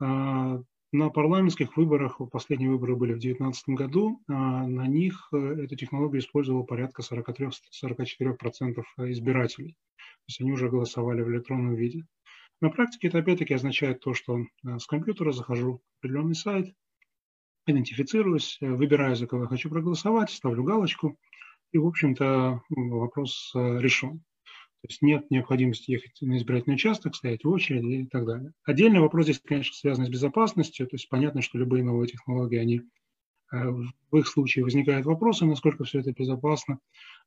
А, 0.00 0.60
на 0.92 1.10
парламентских 1.10 1.76
выборах, 1.76 2.20
последние 2.32 2.70
выборы 2.70 2.96
были 2.96 3.12
в 3.12 3.18
2019 3.18 3.68
году, 3.70 4.22
на 4.28 4.86
них 4.86 5.28
э, 5.32 5.64
эту 5.64 5.74
технологию 5.74 6.20
использовало 6.20 6.62
порядка 6.62 7.02
43-44% 7.02 8.82
избирателей. 9.10 9.72
То 9.72 10.28
есть 10.28 10.40
они 10.40 10.52
уже 10.52 10.70
голосовали 10.70 11.22
в 11.22 11.30
электронном 11.30 11.74
виде. 11.74 12.04
На 12.60 12.70
практике 12.70 13.08
это 13.08 13.18
опять-таки 13.18 13.54
означает 13.54 14.00
то, 14.00 14.14
что 14.14 14.38
с 14.64 14.86
компьютера 14.86 15.32
захожу 15.32 15.78
в 15.78 15.98
определенный 15.98 16.34
сайт, 16.34 16.74
идентифицируюсь, 17.66 18.58
э, 18.60 18.68
выбираю, 18.68 19.16
за 19.16 19.26
кого 19.26 19.42
я 19.42 19.48
хочу 19.48 19.68
проголосовать, 19.68 20.30
ставлю 20.30 20.62
галочку, 20.62 21.18
и, 21.72 21.78
в 21.78 21.86
общем-то, 21.86 22.62
вопрос 22.68 23.52
э, 23.54 23.78
решен. 23.80 24.20
То 24.82 24.88
есть 24.88 25.02
нет 25.02 25.30
необходимости 25.30 25.90
ехать 25.90 26.16
на 26.20 26.36
избирательный 26.36 26.74
участок, 26.74 27.16
стоять 27.16 27.44
в 27.44 27.48
очереди 27.48 28.02
и 28.02 28.06
так 28.06 28.24
далее. 28.24 28.52
Отдельный 28.64 29.00
вопрос 29.00 29.24
здесь, 29.24 29.40
конечно, 29.40 29.74
связан 29.74 30.06
с 30.06 30.08
безопасностью. 30.08 30.86
То 30.86 30.94
есть 30.94 31.08
понятно, 31.08 31.42
что 31.42 31.58
любые 31.58 31.82
новые 31.82 32.08
технологии, 32.08 32.58
они 32.58 32.82
э, 33.52 33.70
в 34.10 34.16
их 34.16 34.28
случае 34.28 34.64
возникают 34.64 35.04
вопросы, 35.04 35.44
насколько 35.44 35.84
все 35.84 36.00
это 36.00 36.12
безопасно. 36.12 36.78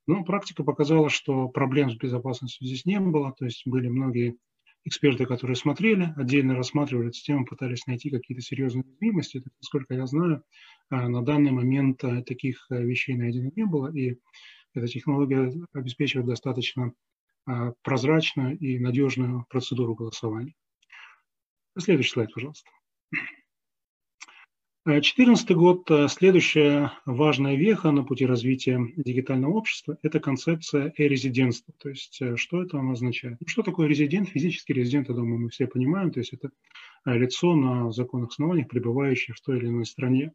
Но 0.08 0.24
практика 0.24 0.64
показала, 0.64 1.10
что 1.10 1.50
проблем 1.50 1.92
с 1.92 1.98
безопасностью 1.98 2.66
здесь 2.66 2.86
не 2.86 3.00
было. 3.00 3.34
То 3.38 3.46
есть 3.46 3.64
были 3.68 3.90
многие 3.90 4.38
эксперты, 4.86 5.26
которые 5.26 5.56
смотрели, 5.56 6.14
отдельно 6.16 6.56
рассматривали 6.56 7.10
эту 7.10 7.20
тему, 7.20 7.46
пытались 7.46 7.86
найти 7.88 8.10
какие-то 8.10 8.42
серьезные 8.42 8.84
уязвимости. 8.84 9.44
Насколько 9.62 9.94
я 9.94 10.06
знаю, 10.08 10.44
а, 10.90 11.08
на 11.08 11.24
данный 11.24 11.52
момент 11.52 12.04
а, 12.04 12.24
таких 12.24 12.66
а, 12.70 12.76
вещей 12.76 13.16
найдено 13.16 13.52
не 13.56 13.66
было, 13.66 13.94
и 13.94 14.18
эта 14.74 14.88
технология 14.88 15.52
обеспечивает 15.74 16.28
достаточно 16.28 16.94
прозрачную 17.82 18.60
и 18.60 18.78
надежную 18.78 19.46
процедуру 19.50 19.96
голосования. 19.96 20.54
Следующий 21.76 22.12
слайд, 22.12 22.32
пожалуйста. 22.32 22.70
2014 24.86 25.52
год– 25.56 25.92
следующая 26.10 26.94
важная 27.06 27.56
веха 27.56 27.92
на 27.92 28.04
пути 28.04 28.26
развития 28.26 28.80
дигитального 28.96 29.52
общества– 29.52 29.98
это 30.04 30.22
концепция 30.22 30.94
э-резидентства. 30.98 31.74
То 31.78 31.90
есть 31.90 32.22
э, 32.22 32.38
что 32.38 32.64
это 32.64 32.80
означает? 32.80 33.38
Ну, 33.42 33.48
что 33.48 33.62
такое 33.62 33.88
резидент? 33.88 34.30
Физический 34.30 34.74
резидент, 34.74 35.10
я 35.10 35.16
думаю, 35.16 35.40
мы 35.40 35.50
все 35.50 35.68
понимаем. 35.68 36.12
То 36.12 36.22
есть 36.22 36.32
это 36.32 36.52
э, 37.06 37.18
лицо 37.18 37.56
на 37.56 37.92
законных 37.92 38.30
основаниях, 38.30 38.70
пребывающее 38.70 39.36
в 39.36 39.42
той 39.42 39.58
или 39.58 39.68
иной 39.68 39.86
стране. 39.86 40.32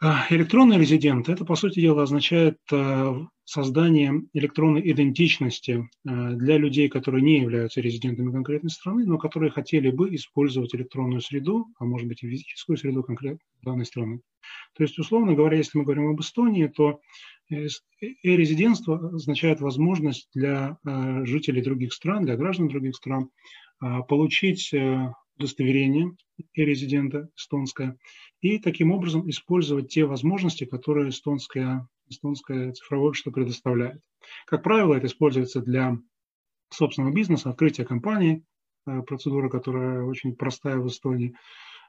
А, 0.00 0.26
электронный 0.30 0.78
резидент– 0.78 1.28
это, 1.30 1.44
по 1.44 1.56
сути 1.56 1.80
дела, 1.80 2.04
означает 2.04 2.58
э, 2.70 3.14
создание 3.44 4.22
электронной 4.32 4.92
идентичности 4.92 5.90
э, 6.08 6.34
для 6.34 6.56
людей, 6.56 6.88
которые 6.88 7.20
не 7.24 7.40
являются 7.40 7.80
резидентами 7.80 8.30
конкретной 8.30 8.70
страны, 8.70 9.04
но 9.06 9.18
которые 9.18 9.50
хотели 9.50 9.90
бы 9.90 10.14
использовать 10.14 10.72
электронную 10.72 11.20
среду, 11.20 11.66
а 11.80 11.84
может 11.84 12.06
быть 12.06 12.22
и 12.22 12.30
физическую 12.30 12.76
среду 12.76 13.02
конкретной 13.02 13.40
данной 13.62 13.86
страны. 13.86 14.20
То 14.76 14.84
есть, 14.84 15.00
условно 15.00 15.34
говоря, 15.34 15.56
если 15.56 15.78
мы 15.78 15.84
говорим 15.84 16.10
об 16.10 16.20
Эстонии, 16.20 16.68
то 16.68 17.00
э-резидентство 17.50 19.14
означает 19.14 19.60
возможность 19.60 20.28
для 20.32 20.78
жителей 21.24 21.60
других 21.60 21.92
стран, 21.92 22.24
для 22.24 22.36
граждан 22.36 22.68
других 22.68 22.94
стран 22.94 23.30
получить 24.06 24.72
удостоверение 25.38 26.12
резидента 26.54 27.28
эстонское, 27.36 27.96
и 28.40 28.58
таким 28.58 28.92
образом 28.92 29.28
использовать 29.28 29.88
те 29.88 30.04
возможности, 30.04 30.64
которые 30.64 31.10
эстонское, 31.10 31.88
эстонское 32.08 32.72
цифровое 32.72 33.08
общество 33.08 33.30
предоставляет. 33.30 34.00
Как 34.46 34.62
правило, 34.62 34.94
это 34.94 35.06
используется 35.06 35.60
для 35.60 35.98
собственного 36.70 37.12
бизнеса, 37.12 37.50
открытия 37.50 37.84
компании, 37.84 38.44
э, 38.86 39.02
процедура, 39.02 39.48
которая 39.48 40.02
очень 40.04 40.36
простая 40.36 40.78
в 40.78 40.86
Эстонии, 40.86 41.34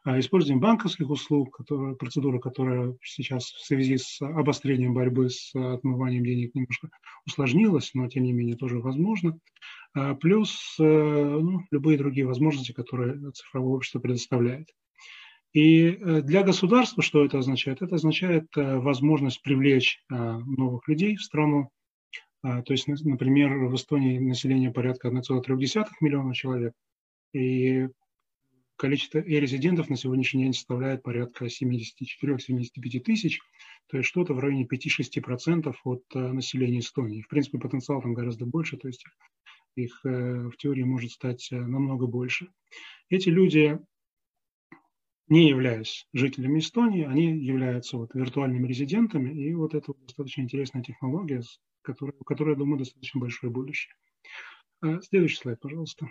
а 0.04 0.18
использование 0.18 0.62
банковских 0.62 1.10
услуг, 1.10 1.58
которая, 1.58 1.94
процедура, 1.94 2.40
которая 2.40 2.96
сейчас 3.04 3.46
в 3.46 3.66
связи 3.66 3.98
с 3.98 4.22
обострением 4.22 4.94
борьбы 4.94 5.30
с 5.30 5.54
отмыванием 5.54 6.24
денег 6.24 6.56
немножко 6.56 6.90
усложнилась, 7.26 7.92
но 7.94 8.08
тем 8.08 8.24
не 8.24 8.32
менее 8.32 8.56
тоже 8.56 8.80
возможно. 8.80 9.38
А 9.94 10.16
плюс 10.16 10.78
э, 10.80 10.84
ну, 10.84 11.60
любые 11.72 11.98
другие 11.98 12.26
возможности, 12.26 12.72
которые 12.72 13.32
цифровое 13.32 13.76
общество 13.76 14.00
предоставляет. 14.00 14.70
И 15.54 15.88
э, 15.88 16.22
для 16.22 16.44
государства 16.44 17.02
что 17.02 17.26
это 17.26 17.40
означает? 17.40 17.82
Это 17.82 17.96
означает 17.96 18.46
э, 18.56 18.78
возможность 18.78 19.42
привлечь 19.42 20.04
новых 20.10 20.88
людей 20.88 21.16
в 21.16 21.24
страну. 21.24 21.70
То 22.42 22.64
есть, 22.70 22.88
например, 22.88 23.66
в 23.66 23.76
Эстонии 23.76 24.18
население 24.18 24.72
порядка 24.72 25.10
1,3 25.10 25.86
миллиона 26.00 26.34
человек. 26.34 26.74
И 27.34 27.90
количество 28.78 29.20
резидентов 29.20 29.90
на 29.90 29.98
сегодняшний 29.98 30.44
день 30.44 30.54
составляет 30.54 31.04
порядка 31.04 31.48
74-75 31.48 33.00
тысяч, 33.02 33.42
то 33.88 33.98
есть 33.98 34.08
что-то 34.08 34.34
в 34.34 34.40
районе 34.40 34.66
5-6% 34.66 35.76
от 35.84 36.04
населения 36.16 36.80
Эстонии. 36.80 37.24
В 37.24 37.28
принципе, 37.28 37.60
потенциал 37.60 38.02
там 38.02 38.14
гораздо 38.14 38.46
больше, 38.46 38.78
то 38.78 38.88
есть 38.88 39.04
их 39.76 40.00
э, 40.06 40.48
в 40.48 40.58
теории 40.58 40.84
может 40.84 41.12
стать 41.12 41.50
э, 41.52 41.56
намного 41.56 42.08
больше. 42.08 42.50
Эти 43.10 43.30
люди, 43.30 43.80
не 45.30 45.48
являясь 45.48 46.08
жителями 46.14 46.60
Эстонии, 46.60 47.06
они 47.06 47.38
являются 47.38 47.98
вот 47.98 48.14
виртуальными 48.14 48.68
резидентами, 48.68 49.32
и 49.32 49.54
вот 49.54 49.74
это 49.76 49.94
достаточно 50.06 50.42
интересная 50.42 50.84
технология, 50.84 51.42
которая, 51.82 52.16
у 52.20 52.24
которой, 52.24 52.52
я 52.52 52.56
думаю, 52.56 52.80
достаточно 52.80 53.20
большое 53.20 53.52
будущее. 53.52 53.94
Э, 54.84 55.00
следующий 55.02 55.38
слайд, 55.38 55.60
пожалуйста. 55.60 56.08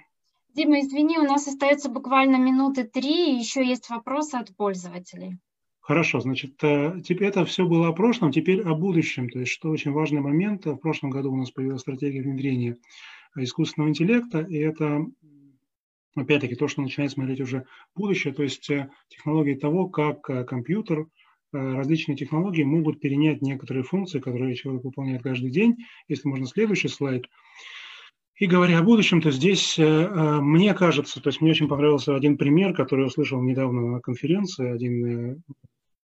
Дима, 0.55 0.81
извини, 0.81 1.19
у 1.19 1.25
нас 1.25 1.47
остается 1.47 1.89
буквально 1.89 2.37
минуты 2.37 2.85
три, 2.85 3.35
и 3.35 3.39
еще 3.39 3.67
есть 3.67 3.91
вопросы 3.91 4.37
от 4.37 4.57
пользователей. 4.57 5.39
Хорошо, 5.81 6.21
значит, 6.21 6.59
теперь 6.59 7.29
это 7.29 7.47
все 7.47 7.67
было 7.67 7.89
о 7.89 7.93
прошлом, 7.93 8.31
теперь 8.31 8.61
о 8.61 8.75
будущем. 8.75 9.31
То 9.31 9.41
есть, 9.41 9.53
что 9.53 9.71
очень 9.71 9.93
важный 9.93 10.21
момент, 10.21 10.67
в 10.67 10.77
прошлом 10.77 11.09
году 11.09 11.33
у 11.33 11.37
нас 11.37 11.51
появилась 11.51 11.81
стратегия 11.81 12.21
внедрения 12.21 12.77
искусственного 13.37 13.89
интеллекта, 13.91 14.41
и 14.41 14.57
это, 14.57 15.07
опять-таки, 16.21 16.55
то, 16.55 16.69
что 16.69 16.83
начинает 16.83 17.13
смотреть 17.13 17.41
уже 17.41 17.65
будущее, 17.95 18.33
то 18.33 18.43
есть 18.43 18.69
э, 18.71 18.91
технологии 19.09 19.55
того, 19.55 19.89
как 19.89 20.29
э, 20.31 20.45
компьютер, 20.45 21.01
э, 21.01 21.07
различные 21.53 22.17
технологии 22.17 22.63
могут 22.63 23.01
перенять 23.01 23.43
некоторые 23.43 23.85
функции, 23.85 24.21
которые 24.21 24.55
человек 24.55 24.85
выполняет 24.85 25.23
каждый 25.23 25.51
день. 25.51 25.77
Если 26.09 26.29
можно 26.29 26.47
следующий 26.47 26.89
слайд. 26.89 27.27
И 28.37 28.47
говоря 28.47 28.79
о 28.79 28.83
будущем, 28.85 29.21
то 29.21 29.33
здесь 29.33 29.77
мне 29.79 30.73
кажется, 30.73 31.21
то 31.21 31.29
есть 31.29 31.41
мне 31.41 31.51
очень 31.51 31.67
понравился 31.67 32.15
один 32.15 32.39
пример, 32.39 32.73
который 32.73 33.01
я 33.01 33.07
услышал 33.07 33.43
недавно 33.43 33.81
на 33.81 34.01
конференции, 34.01 34.71
один 34.71 35.43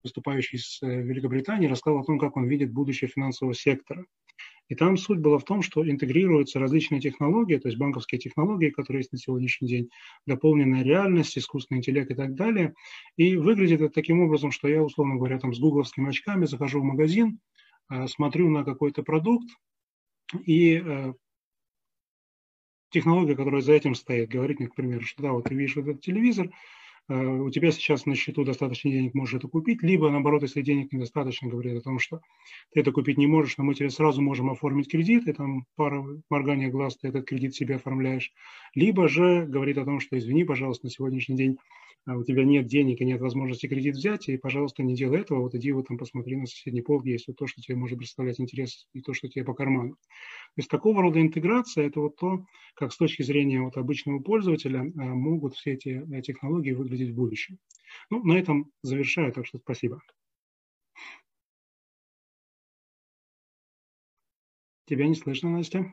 выступающий 0.04 0.58
из 0.58 0.80
Великобритании 0.82 1.68
рассказал 1.68 2.00
о 2.00 2.04
том, 2.04 2.20
как 2.20 2.38
он 2.38 2.48
видит 2.48 2.72
будущее 2.72 3.10
финансового 3.10 3.54
сектора. 3.54 4.06
И 4.70 4.76
там 4.76 4.98
суть 4.98 5.20
была 5.20 5.38
в 5.40 5.44
том, 5.44 5.62
что 5.62 5.88
интегрируются 5.88 6.60
различные 6.60 7.02
технологии, 7.02 7.58
то 7.58 7.68
есть 7.68 7.78
банковские 7.78 8.20
технологии, 8.20 8.70
которые 8.70 9.02
есть 9.02 9.12
на 9.12 9.18
сегодняшний 9.18 9.68
день, 9.68 9.90
дополненная 10.26 10.84
реальность, 10.84 11.38
искусственный 11.38 11.80
интеллект 11.80 12.10
и 12.10 12.16
так 12.16 12.34
далее. 12.34 12.74
И 13.18 13.36
выглядит 13.36 13.82
это 13.82 13.94
таким 13.94 14.22
образом, 14.22 14.52
что 14.52 14.68
я, 14.68 14.82
условно 14.82 15.16
говоря, 15.16 15.38
там 15.38 15.54
с 15.54 15.60
гугловскими 15.60 16.10
очками 16.10 16.46
захожу 16.46 16.80
в 16.80 16.86
магазин, 16.86 17.40
э, 17.90 18.08
смотрю 18.08 18.50
на 18.50 18.64
какой-то 18.64 19.04
продукт 19.04 19.50
и 20.46 20.82
э, 20.84 21.14
технология, 22.90 23.36
которая 23.36 23.62
за 23.62 23.74
этим 23.74 23.96
стоит, 23.96 24.30
говорит 24.30 24.60
мне, 24.60 24.70
к 24.70 24.76
примеру, 24.76 25.02
что 25.02 25.24
да, 25.24 25.34
вот 25.34 25.44
ты 25.44 25.56
видишь 25.56 25.76
этот 25.76 26.02
телевизор, 26.02 26.48
э, 26.48 26.52
у 27.10 27.50
тебя 27.50 27.72
сейчас 27.72 28.06
на 28.06 28.16
счету 28.16 28.46
достаточно 28.46 28.90
денег, 28.90 29.14
можешь 29.14 29.36
это 29.36 29.48
купить, 29.48 29.84
либо 29.84 30.10
наоборот, 30.10 30.44
если 30.44 30.62
денег 30.62 30.92
недостаточно, 30.94 31.50
говорит 31.50 31.78
о 31.78 31.82
том, 31.82 32.00
что 32.00 32.22
ты 32.74 32.80
это 32.80 32.92
купить 32.92 33.18
не 33.18 33.28
можешь, 33.28 33.58
но 33.58 33.66
мы 33.66 33.76
тебе 33.76 33.90
сразу 33.90 34.22
можем 34.22 34.50
оформить 34.50 34.90
кредит, 34.90 35.28
и 35.28 35.34
там 35.34 35.66
пара 35.76 36.04
моргания 36.30 36.70
глаз, 36.70 36.98
ты 36.98 37.10
этот 37.10 37.26
кредит 37.26 37.56
себе 37.56 37.76
оформляешь, 37.76 38.32
либо 38.74 39.08
же 39.08 39.46
говорит 39.46 39.78
о 39.78 39.86
том, 39.86 40.00
что 40.00 40.18
извини, 40.18 40.46
пожалуйста, 40.46 40.86
на 40.86 40.92
сегодняшний 40.92 41.36
день 41.36 41.58
у 42.06 42.24
тебя 42.24 42.44
нет 42.44 42.68
денег 42.68 43.00
и 43.00 43.06
нет 43.06 43.22
возможности 43.22 43.68
кредит 43.68 43.96
взять, 43.96 44.28
и, 44.28 44.38
пожалуйста, 44.38 44.84
не 44.84 44.96
делай 44.96 45.22
этого, 45.22 45.40
вот 45.40 45.56
иди 45.56 45.72
вот 45.72 45.88
там 45.88 45.98
посмотри 45.98 46.36
на 46.36 46.46
соседний 46.46 46.82
полк, 46.82 47.06
есть 47.06 47.28
вот 47.28 47.38
то, 47.38 47.48
что 47.48 47.62
тебе 47.62 47.76
может 47.76 47.98
представлять 47.98 48.40
интерес, 48.40 48.88
и 48.94 49.02
то, 49.02 49.14
что 49.14 49.30
тебе 49.30 49.46
по 49.46 49.54
карману. 49.54 49.94
То 49.96 50.58
есть 50.58 50.70
такого 50.70 51.02
рода 51.02 51.22
интеграция– 51.22 51.88
это 51.88 52.02
вот 52.02 52.18
то, 52.18 52.46
как 52.76 52.92
с 52.92 52.98
точки 52.98 53.24
зрения 53.24 53.62
вот 53.62 53.78
обычного 53.78 54.20
пользователя 54.20 54.82
а, 54.82 55.04
могут 55.14 55.56
все 55.56 55.74
эти 55.74 56.04
э, 56.12 56.22
технологии 56.22 56.72
выглядеть 56.72 57.12
в 57.12 57.16
будущем. 57.16 57.58
Ну, 58.10 58.24
на 58.24 58.34
этом 58.34 58.72
завершаю, 58.82 59.32
так 59.32 59.46
что 59.46 59.60
спасибо. 59.60 60.02
Тебя 64.86 65.08
не 65.08 65.16
слышно, 65.16 65.50
Настя? 65.50 65.92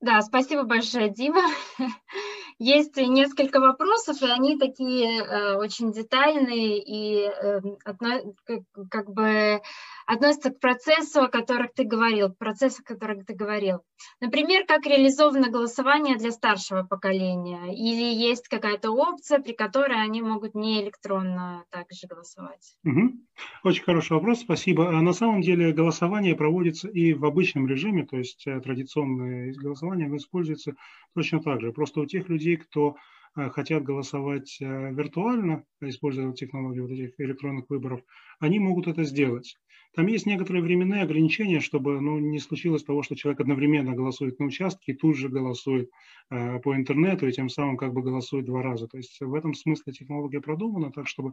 Да, 0.00 0.20
спасибо 0.22 0.64
большое, 0.64 1.08
Дима. 1.10 1.42
Есть 2.58 2.96
несколько 2.96 3.60
вопросов, 3.60 4.20
и 4.20 4.26
они 4.26 4.58
такие 4.58 5.22
э, 5.22 5.54
очень 5.56 5.92
детальные 5.92 6.82
и 6.82 7.28
э, 7.28 7.60
одно, 7.84 8.34
как, 8.44 8.62
как 8.90 9.10
бы 9.12 9.62
относятся 10.08 10.50
к 10.50 10.58
процессу, 10.58 11.20
о 11.20 11.28
котором 11.28 11.68
ты 11.74 11.84
говорил, 11.84 12.30
процессу, 12.30 12.80
о 12.82 12.94
котором 12.94 13.26
ты 13.26 13.34
говорил. 13.34 13.82
Например, 14.20 14.64
как 14.66 14.86
реализовано 14.86 15.50
голосование 15.50 16.16
для 16.16 16.30
старшего 16.30 16.82
поколения? 16.82 17.74
Или 17.74 18.14
есть 18.14 18.48
какая-то 18.48 18.90
опция, 18.90 19.38
при 19.38 19.52
которой 19.52 20.02
они 20.02 20.22
могут 20.22 20.54
не 20.54 20.82
электронно 20.82 21.64
также 21.70 22.06
голосовать? 22.08 22.74
Угу. 22.84 23.18
Очень 23.64 23.84
хороший 23.84 24.12
вопрос, 24.12 24.40
спасибо. 24.40 24.88
А 24.88 25.02
на 25.02 25.12
самом 25.12 25.42
деле 25.42 25.74
голосование 25.74 26.34
проводится 26.34 26.88
и 26.88 27.12
в 27.12 27.26
обычном 27.26 27.68
режиме, 27.68 28.06
то 28.06 28.16
есть 28.16 28.46
э, 28.46 28.60
традиционное 28.60 29.52
голосование 29.52 30.08
используется 30.16 30.72
точно 31.14 31.40
так 31.40 31.60
же. 31.60 31.70
Просто 31.70 32.00
у 32.00 32.06
тех 32.06 32.30
людей, 32.30 32.56
кто 32.56 32.96
хотят 33.34 33.82
голосовать 33.82 34.58
э, 34.60 34.92
виртуально, 34.92 35.64
используя 35.80 36.32
технологию 36.32 36.84
вот 36.84 36.92
этих 36.92 37.18
электронных 37.18 37.66
выборов, 37.68 38.00
они 38.40 38.58
могут 38.58 38.86
это 38.86 39.04
сделать. 39.04 39.56
Там 39.94 40.06
есть 40.06 40.26
некоторые 40.26 40.62
временные 40.62 41.02
ограничения, 41.02 41.60
чтобы 41.60 42.00
ну, 42.00 42.18
не 42.18 42.38
случилось 42.38 42.84
того, 42.84 43.02
что 43.02 43.16
человек 43.16 43.40
одновременно 43.40 43.94
голосует 43.94 44.38
на 44.38 44.46
участке 44.46 44.92
и 44.92 44.94
тут 44.94 45.16
же 45.16 45.28
голосует 45.28 45.90
э, 46.30 46.60
по 46.60 46.76
интернету, 46.76 47.26
и 47.26 47.32
тем 47.32 47.48
самым 47.48 47.76
как 47.76 47.92
бы 47.92 48.02
голосует 48.02 48.44
два 48.44 48.62
раза. 48.62 48.86
То 48.86 48.96
есть 48.96 49.20
в 49.20 49.34
этом 49.34 49.54
смысле 49.54 49.92
технология 49.92 50.40
продумана 50.40 50.92
так, 50.92 51.08
чтобы 51.08 51.32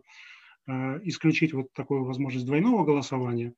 э, 0.68 1.00
исключить 1.04 1.54
вот 1.54 1.74
такую 1.74 2.06
возможность 2.06 2.46
двойного 2.46 2.86
голосования. 2.86 3.54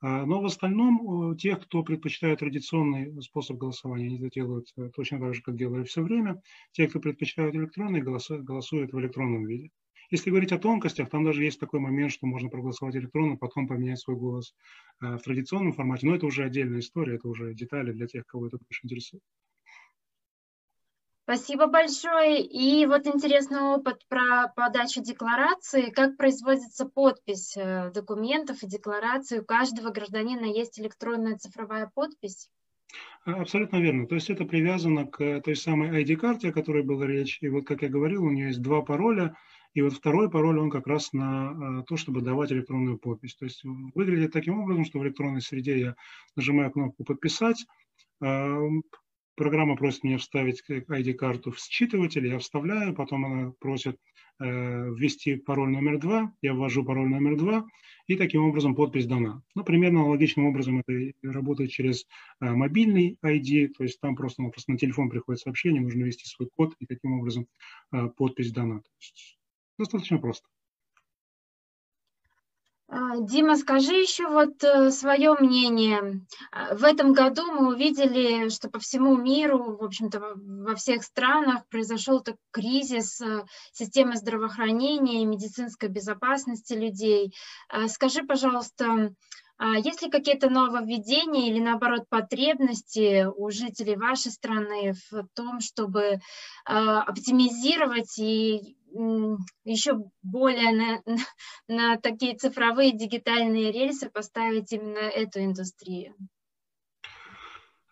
А, 0.00 0.24
но 0.26 0.40
в 0.40 0.46
остальном 0.46 1.36
тех, 1.36 1.60
кто 1.60 1.82
предпочитает 1.82 2.38
традиционный 2.38 3.20
способ 3.22 3.56
голосования, 3.58 4.06
они 4.06 4.18
это 4.18 4.30
делают 4.30 4.68
э, 4.76 4.90
точно 4.94 5.18
так 5.18 5.34
же, 5.34 5.42
как 5.42 5.56
делали 5.56 5.84
все 5.84 6.02
время. 6.02 6.40
Те, 6.72 6.88
кто 6.88 7.00
предпочитают 7.00 7.54
электронный, 7.56 8.00
голосуют, 8.00 8.44
голосуют 8.44 8.92
в 8.92 9.00
электронном 9.00 9.46
виде. 9.46 9.70
Если 10.10 10.30
говорить 10.30 10.52
о 10.52 10.58
тонкостях, 10.58 11.10
там 11.10 11.24
даже 11.24 11.44
есть 11.44 11.60
такой 11.60 11.80
момент, 11.80 12.12
что 12.12 12.26
можно 12.26 12.48
проголосовать 12.48 12.96
электронно, 12.96 13.36
потом 13.36 13.66
поменять 13.66 14.00
свой 14.00 14.16
голос 14.16 14.54
э, 15.02 15.16
в 15.16 15.22
традиционном 15.22 15.72
формате. 15.72 16.06
Но 16.06 16.14
это 16.14 16.26
уже 16.26 16.44
отдельная 16.44 16.78
история, 16.80 17.16
это 17.16 17.28
уже 17.28 17.54
детали 17.54 17.92
для 17.92 18.06
тех, 18.06 18.24
кого 18.26 18.46
это 18.46 18.56
больше 18.58 18.84
интересует. 18.84 19.22
Спасибо 21.28 21.66
большое. 21.66 22.42
И 22.42 22.86
вот 22.86 23.06
интересный 23.06 23.60
опыт 23.60 24.00
про 24.08 24.50
подачу 24.56 25.02
декларации. 25.02 25.90
Как 25.90 26.16
производится 26.16 26.86
подпись 26.86 27.54
э, 27.54 27.90
документов 27.92 28.62
и 28.62 28.66
деклараций? 28.66 29.40
У 29.40 29.44
каждого 29.44 29.90
гражданина 29.90 30.46
есть 30.46 30.80
электронная 30.80 31.36
цифровая 31.36 31.92
подпись? 31.94 32.48
А, 33.26 33.42
абсолютно 33.42 33.76
верно. 33.76 34.06
То 34.06 34.14
есть 34.14 34.30
это 34.30 34.46
привязано 34.46 35.06
к 35.06 35.42
той 35.42 35.54
самой 35.54 36.02
ID-карте, 36.02 36.48
о 36.48 36.52
которой 36.52 36.82
была 36.82 37.06
речь. 37.06 37.36
И 37.42 37.50
вот, 37.50 37.66
как 37.66 37.82
я 37.82 37.90
говорил, 37.90 38.24
у 38.24 38.30
нее 38.30 38.46
есть 38.46 38.62
два 38.62 38.80
пароля. 38.80 39.36
И 39.74 39.82
вот 39.82 39.92
второй 39.92 40.30
пароль, 40.30 40.58
он 40.58 40.70
как 40.70 40.86
раз 40.86 41.12
на 41.12 41.50
а, 41.50 41.82
то, 41.82 41.98
чтобы 41.98 42.22
давать 42.22 42.52
электронную 42.52 42.96
подпись. 42.96 43.34
То 43.34 43.44
есть 43.44 43.60
выглядит 43.94 44.32
таким 44.32 44.60
образом, 44.60 44.86
что 44.86 44.98
в 44.98 45.04
электронной 45.04 45.42
среде 45.42 45.78
я 45.78 45.94
нажимаю 46.36 46.70
кнопку 46.70 47.04
«Подписать», 47.04 47.66
Программа 49.38 49.76
просит 49.76 50.02
меня 50.02 50.18
вставить 50.18 50.64
ID-карту 50.68 51.52
в 51.52 51.58
считыватель, 51.60 52.26
я 52.26 52.40
вставляю, 52.40 52.92
потом 52.92 53.24
она 53.24 53.52
просит 53.60 53.96
э, 54.40 54.44
ввести 54.44 55.36
пароль 55.36 55.70
номер 55.70 56.00
два, 56.00 56.34
я 56.42 56.54
ввожу 56.54 56.84
пароль 56.84 57.08
номер 57.08 57.36
два, 57.36 57.64
и 58.08 58.16
таким 58.16 58.42
образом 58.42 58.74
подпись 58.74 59.06
дана. 59.06 59.40
Ну, 59.54 59.62
примерно 59.62 60.00
аналогичным 60.00 60.46
образом 60.46 60.80
это 60.80 61.12
работает 61.22 61.70
через 61.70 62.04
э, 62.40 62.50
мобильный 62.50 63.16
ID, 63.24 63.68
то 63.68 63.84
есть 63.84 64.00
там 64.00 64.16
просто, 64.16 64.42
ну, 64.42 64.50
просто 64.50 64.72
на 64.72 64.78
телефон 64.78 65.08
приходит 65.08 65.40
сообщение, 65.40 65.82
нужно 65.82 66.02
ввести 66.02 66.24
свой 66.26 66.48
код, 66.56 66.74
и 66.80 66.86
таким 66.86 67.20
образом 67.20 67.46
э, 67.92 68.08
подпись 68.08 68.50
дана. 68.50 68.82
Достаточно 69.78 70.18
просто. 70.18 70.48
А, 72.90 73.18
Дима, 73.18 73.56
скажи 73.56 73.92
еще 73.92 74.28
вот 74.28 74.64
э, 74.64 74.90
свое 74.90 75.34
мнение. 75.34 76.22
А, 76.50 76.74
в 76.74 76.84
этом 76.84 77.12
году 77.12 77.42
мы 77.52 77.74
увидели, 77.74 78.48
что 78.48 78.70
по 78.70 78.78
всему 78.78 79.14
миру, 79.14 79.76
в 79.76 79.84
общем-то, 79.84 80.20
во 80.36 80.74
всех 80.74 81.02
странах 81.02 81.68
произошел 81.68 82.20
такой 82.20 82.40
кризис 82.50 83.20
э, 83.20 83.44
системы 83.72 84.16
здравоохранения 84.16 85.20
и 85.20 85.26
медицинской 85.26 85.90
безопасности 85.90 86.72
людей. 86.72 87.34
А, 87.68 87.88
скажи, 87.88 88.22
пожалуйста, 88.22 89.12
есть 89.60 90.02
ли 90.02 90.08
какие-то 90.08 90.48
нововведения 90.48 91.50
или, 91.50 91.58
наоборот, 91.58 92.04
потребности 92.08 93.26
у 93.26 93.50
жителей 93.50 93.96
вашей 93.96 94.30
страны 94.30 94.94
в 95.10 95.26
том, 95.34 95.58
чтобы 95.58 96.20
оптимизировать 96.64 98.20
и 98.20 98.77
еще 99.64 100.10
более 100.22 100.72
на, 100.72 101.02
на 101.68 101.96
такие 101.98 102.36
цифровые 102.36 102.92
дигитальные 102.92 103.72
рельсы 103.72 104.10
поставить 104.10 104.72
именно 104.72 104.98
эту 104.98 105.44
индустрию? 105.44 106.14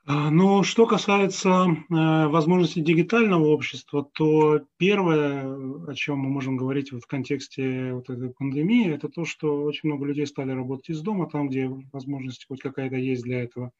А, 0.09 0.30
ну, 0.30 0.62
что 0.62 0.87
касается 0.87 1.66
э, 1.66 2.26
возможностей 2.28 2.80
дигитального 2.80 3.46
общества, 3.46 4.09
то 4.12 4.61
первое, 4.76 5.88
о 5.88 5.94
чем 5.94 6.20
мы 6.20 6.28
можем 6.28 6.56
говорить 6.56 6.92
вот 6.92 7.02
в 7.02 7.09
контексте 7.09 7.92
вот 7.92 8.09
этой 8.09 8.30
пандемии, 8.30 8.94
это 8.94 9.09
то, 9.09 9.24
что 9.24 9.64
очень 9.64 9.88
много 9.88 10.06
людей 10.06 10.24
стали 10.24 10.52
работать 10.52 10.90
из 10.90 11.00
дома, 11.00 11.28
там, 11.28 11.48
где 11.48 11.68
возможность 11.92 12.46
хоть 12.46 12.61
какая-то 12.61 12.94
есть 12.94 13.24
для 13.24 13.42
этого. 13.42 13.72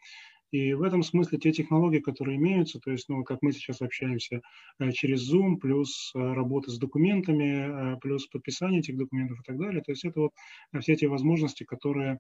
И 0.53 0.75
в 0.75 0.83
этом 0.83 1.03
смысле 1.03 1.39
те 1.39 1.53
технологии, 1.53 1.99
которые 1.99 2.37
имеются, 2.37 2.79
то 2.79 2.93
есть, 2.93 3.09
ну, 3.09 3.25
как 3.25 3.39
мы 3.43 3.53
сейчас 3.53 3.83
общаемся 3.83 4.43
э, 4.79 4.93
через 4.93 5.33
Zoom, 5.33 5.57
плюс 5.57 6.13
э, 6.15 6.19
работа 6.19 6.71
с 6.71 6.79
документами, 6.79 7.95
э, 7.95 7.97
плюс 8.01 8.27
подписание 8.29 8.81
этих 8.81 8.97
документов 8.97 9.41
и 9.41 9.43
так 9.43 9.59
далее, 9.59 9.83
то 9.83 9.91
есть 9.91 10.05
это 10.05 10.21
вот 10.21 10.33
все 10.81 10.93
эти 10.93 11.05
возможности, 11.07 11.65
которые 11.65 12.19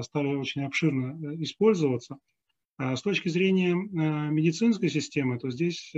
стали 0.00 0.28
очень 0.28 0.64
обширно 0.64 1.34
использоваться. 1.42 2.18
А 2.78 2.96
с 2.96 3.02
точки 3.02 3.28
зрения 3.28 3.74
медицинской 3.74 4.88
системы, 4.88 5.38
то 5.38 5.50
здесь 5.50 5.92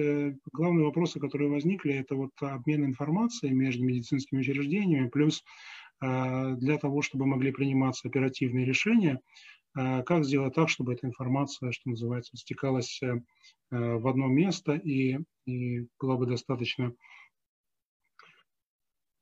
главные 0.53 0.85
вопросы, 0.85 1.21
которые 1.21 1.49
возникли, 1.49 1.95
это 1.95 2.17
вот 2.17 2.33
обмен 2.41 2.85
информацией 2.85 3.53
между 3.53 3.85
медицинскими 3.85 4.41
учреждениями, 4.41 5.09
плюс 5.09 5.45
для 6.01 6.77
того, 6.79 7.03
чтобы 7.03 7.27
могли 7.27 7.53
приниматься 7.53 8.09
оперативные 8.09 8.67
решения, 8.67 9.21
как 9.75 10.25
сделать 10.25 10.55
так, 10.55 10.69
чтобы 10.69 10.93
эта 10.95 11.07
информация, 11.07 11.73
что 11.73 11.91
называется, 11.91 12.37
стекалась 12.37 13.01
э, 13.03 13.21
в 13.71 14.07
одно 14.07 14.29
место 14.29 14.75
и, 14.75 15.19
и 15.47 15.87
была 16.01 16.17
бы 16.17 16.27
достаточно 16.27 16.95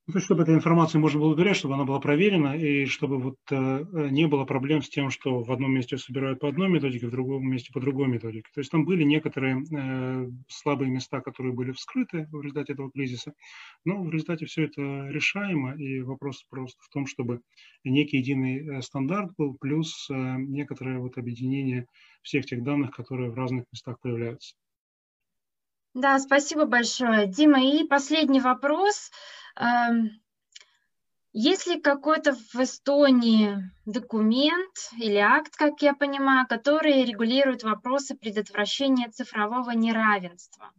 ну, 0.09 0.21
чтобы 0.21 0.43
эта 0.43 0.53
информация 0.53 0.99
можно 0.99 1.21
было 1.21 1.37
доверять, 1.37 1.57
чтобы 1.57 1.75
она 1.75 1.85
была 1.85 2.01
проверена, 2.01 2.57
и 2.57 2.87
чтобы 2.87 3.19
вот 3.19 3.37
э, 3.51 3.55
э, 3.55 4.09
не 4.11 4.27
было 4.27 4.45
проблем 4.45 4.83
с 4.83 4.89
тем, 4.89 5.11
что 5.11 5.43
в 5.43 5.53
одном 5.53 5.73
месте 5.73 5.97
собирают 5.97 6.41
по 6.41 6.49
одной 6.49 6.69
методике, 6.69 7.07
в 7.07 7.11
другом 7.13 7.49
месте 7.49 7.71
по 7.73 7.81
другой 7.81 8.09
методике. 8.09 8.49
То 8.53 8.61
есть 8.61 8.71
там 8.71 8.85
были 8.85 9.05
некоторые 9.05 9.63
э, 9.63 10.29
слабые 10.49 10.91
места, 10.91 11.21
которые 11.21 11.53
были 11.53 11.71
вскрыты 11.71 12.27
в 12.33 12.41
результате 12.41 12.73
этого 12.73 12.91
кризиса, 12.91 13.33
но 13.85 14.03
в 14.03 14.11
результате 14.11 14.47
все 14.47 14.65
это 14.65 14.83
решаемо, 15.09 15.77
и 15.77 16.01
вопрос 16.01 16.43
просто 16.51 16.83
в 16.83 16.89
том, 16.89 17.07
чтобы 17.07 17.41
некий 17.85 18.19
единый 18.19 18.79
э, 18.79 18.83
стандарт 18.83 19.31
был, 19.39 19.55
плюс 19.55 20.09
э, 20.11 20.15
некоторое 20.15 20.99
вот 20.99 21.17
объединение 21.17 21.87
всех 22.23 22.45
тех 22.47 22.65
данных, 22.65 22.91
которые 22.91 23.31
в 23.31 23.35
разных 23.35 23.67
местах 23.73 24.01
появляются. 24.01 24.57
Да, 25.95 26.19
спасибо 26.19 26.65
большое, 26.65 27.27
Дима. 27.27 27.63
И 27.63 27.87
последний 27.87 28.41
вопрос. 28.41 29.11
Есть 31.35 31.67
ли 31.67 31.81
какой-то 31.81 32.35
в 32.35 32.57
Эстонии 32.57 33.71
документ 33.87 34.91
или 34.99 35.17
акт, 35.17 35.57
как 35.57 35.81
я 35.81 35.95
понимаю, 35.95 36.47
который 36.47 37.05
регулирует 37.05 37.63
вопросы 37.63 38.15
предотвращения 38.15 39.09
цифрового 39.09 39.71
неравенства? 39.71 40.71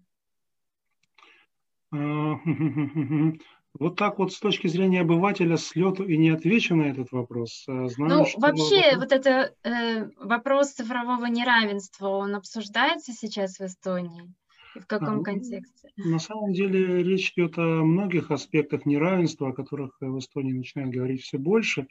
А, 1.92 1.96
вот 3.80 3.96
так 3.96 4.20
вот 4.20 4.32
с 4.32 4.40
точки 4.40 4.68
зрения 4.68 5.02
обывателя 5.02 5.58
с 5.58 5.76
лету 5.76 6.04
и 6.04 6.18
не 6.18 6.30
отвечу 6.30 6.76
на 6.76 6.84
этот 6.84 7.12
вопрос. 7.12 7.66
А 7.68 7.88
знаю, 7.88 8.12
ну, 8.12 8.18
вообще 8.38 8.96
вопрос... 8.96 8.98
вот 8.98 9.12
это 9.12 9.56
э, 9.64 10.10
вопрос 10.18 10.74
цифрового 10.74 11.26
неравенства, 11.26 12.10
он 12.10 12.36
обсуждается 12.36 13.12
сейчас 13.12 13.58
в 13.58 13.62
Эстонии? 13.62 14.32
И 14.76 14.80
в 14.80 14.88
каком 14.88 15.20
а, 15.20 15.24
контексте? 15.24 15.90
На 15.98 16.20
самом 16.20 16.54
деле 16.54 17.04
речь 17.04 17.34
идет 17.36 17.58
о 17.58 17.84
многих 17.84 18.32
аспектах 18.32 18.86
неравенства, 18.86 19.50
о 19.50 19.54
которых 19.54 19.96
в 20.00 20.20
Эстонии 20.20 20.54
начинают 20.54 20.94
говорить 20.94 21.22
все 21.22 21.38
больше. 21.38 21.88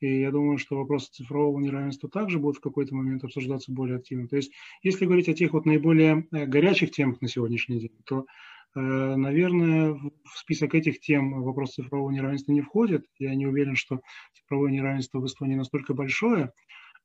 И 0.00 0.20
я 0.20 0.30
думаю, 0.30 0.58
что 0.58 0.76
вопросы 0.76 1.10
цифрового 1.10 1.58
неравенства 1.58 2.08
также 2.08 2.38
будут 2.38 2.58
в 2.58 2.60
какой-то 2.60 2.94
момент 2.94 3.24
обсуждаться 3.24 3.72
более 3.72 3.96
активно. 3.96 4.28
То 4.28 4.36
есть, 4.36 4.52
если 4.82 5.06
говорить 5.06 5.28
о 5.28 5.34
тех 5.34 5.52
вот 5.52 5.64
наиболее 5.64 6.26
э, 6.32 6.44
горячих 6.44 6.90
темах 6.90 7.20
на 7.22 7.28
сегодняшний 7.28 7.80
день, 7.80 7.96
то, 8.04 8.26
э, 8.74 8.80
наверное, 8.80 9.94
в 9.94 10.38
список 10.38 10.74
этих 10.74 11.00
тем 11.00 11.42
вопрос 11.42 11.74
цифрового 11.74 12.10
неравенства 12.10 12.52
не 12.52 12.60
входит. 12.60 13.06
Я 13.18 13.34
не 13.34 13.46
уверен, 13.46 13.74
что 13.74 14.00
цифровое 14.34 14.70
неравенство 14.70 15.18
в 15.18 15.26
Эстонии 15.26 15.54
настолько 15.54 15.94
большое, 15.94 16.52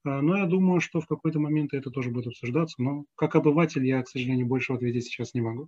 но 0.04 0.38
я 0.38 0.46
думаю, 0.46 0.82
что 0.82 1.02
в 1.02 1.08
какой-то 1.08 1.40
момент 1.40 1.74
это 1.74 1.92
тоже 1.92 2.10
будет 2.12 2.28
обсуждаться. 2.28 2.82
Но 2.82 3.06
как 3.16 3.36
обыватель 3.36 3.86
я, 3.86 4.02
к 4.04 4.08
сожалению, 4.08 4.48
больше 4.48 4.74
ответить 4.74 5.06
сейчас 5.06 5.34
не 5.34 5.42
могу. 5.42 5.68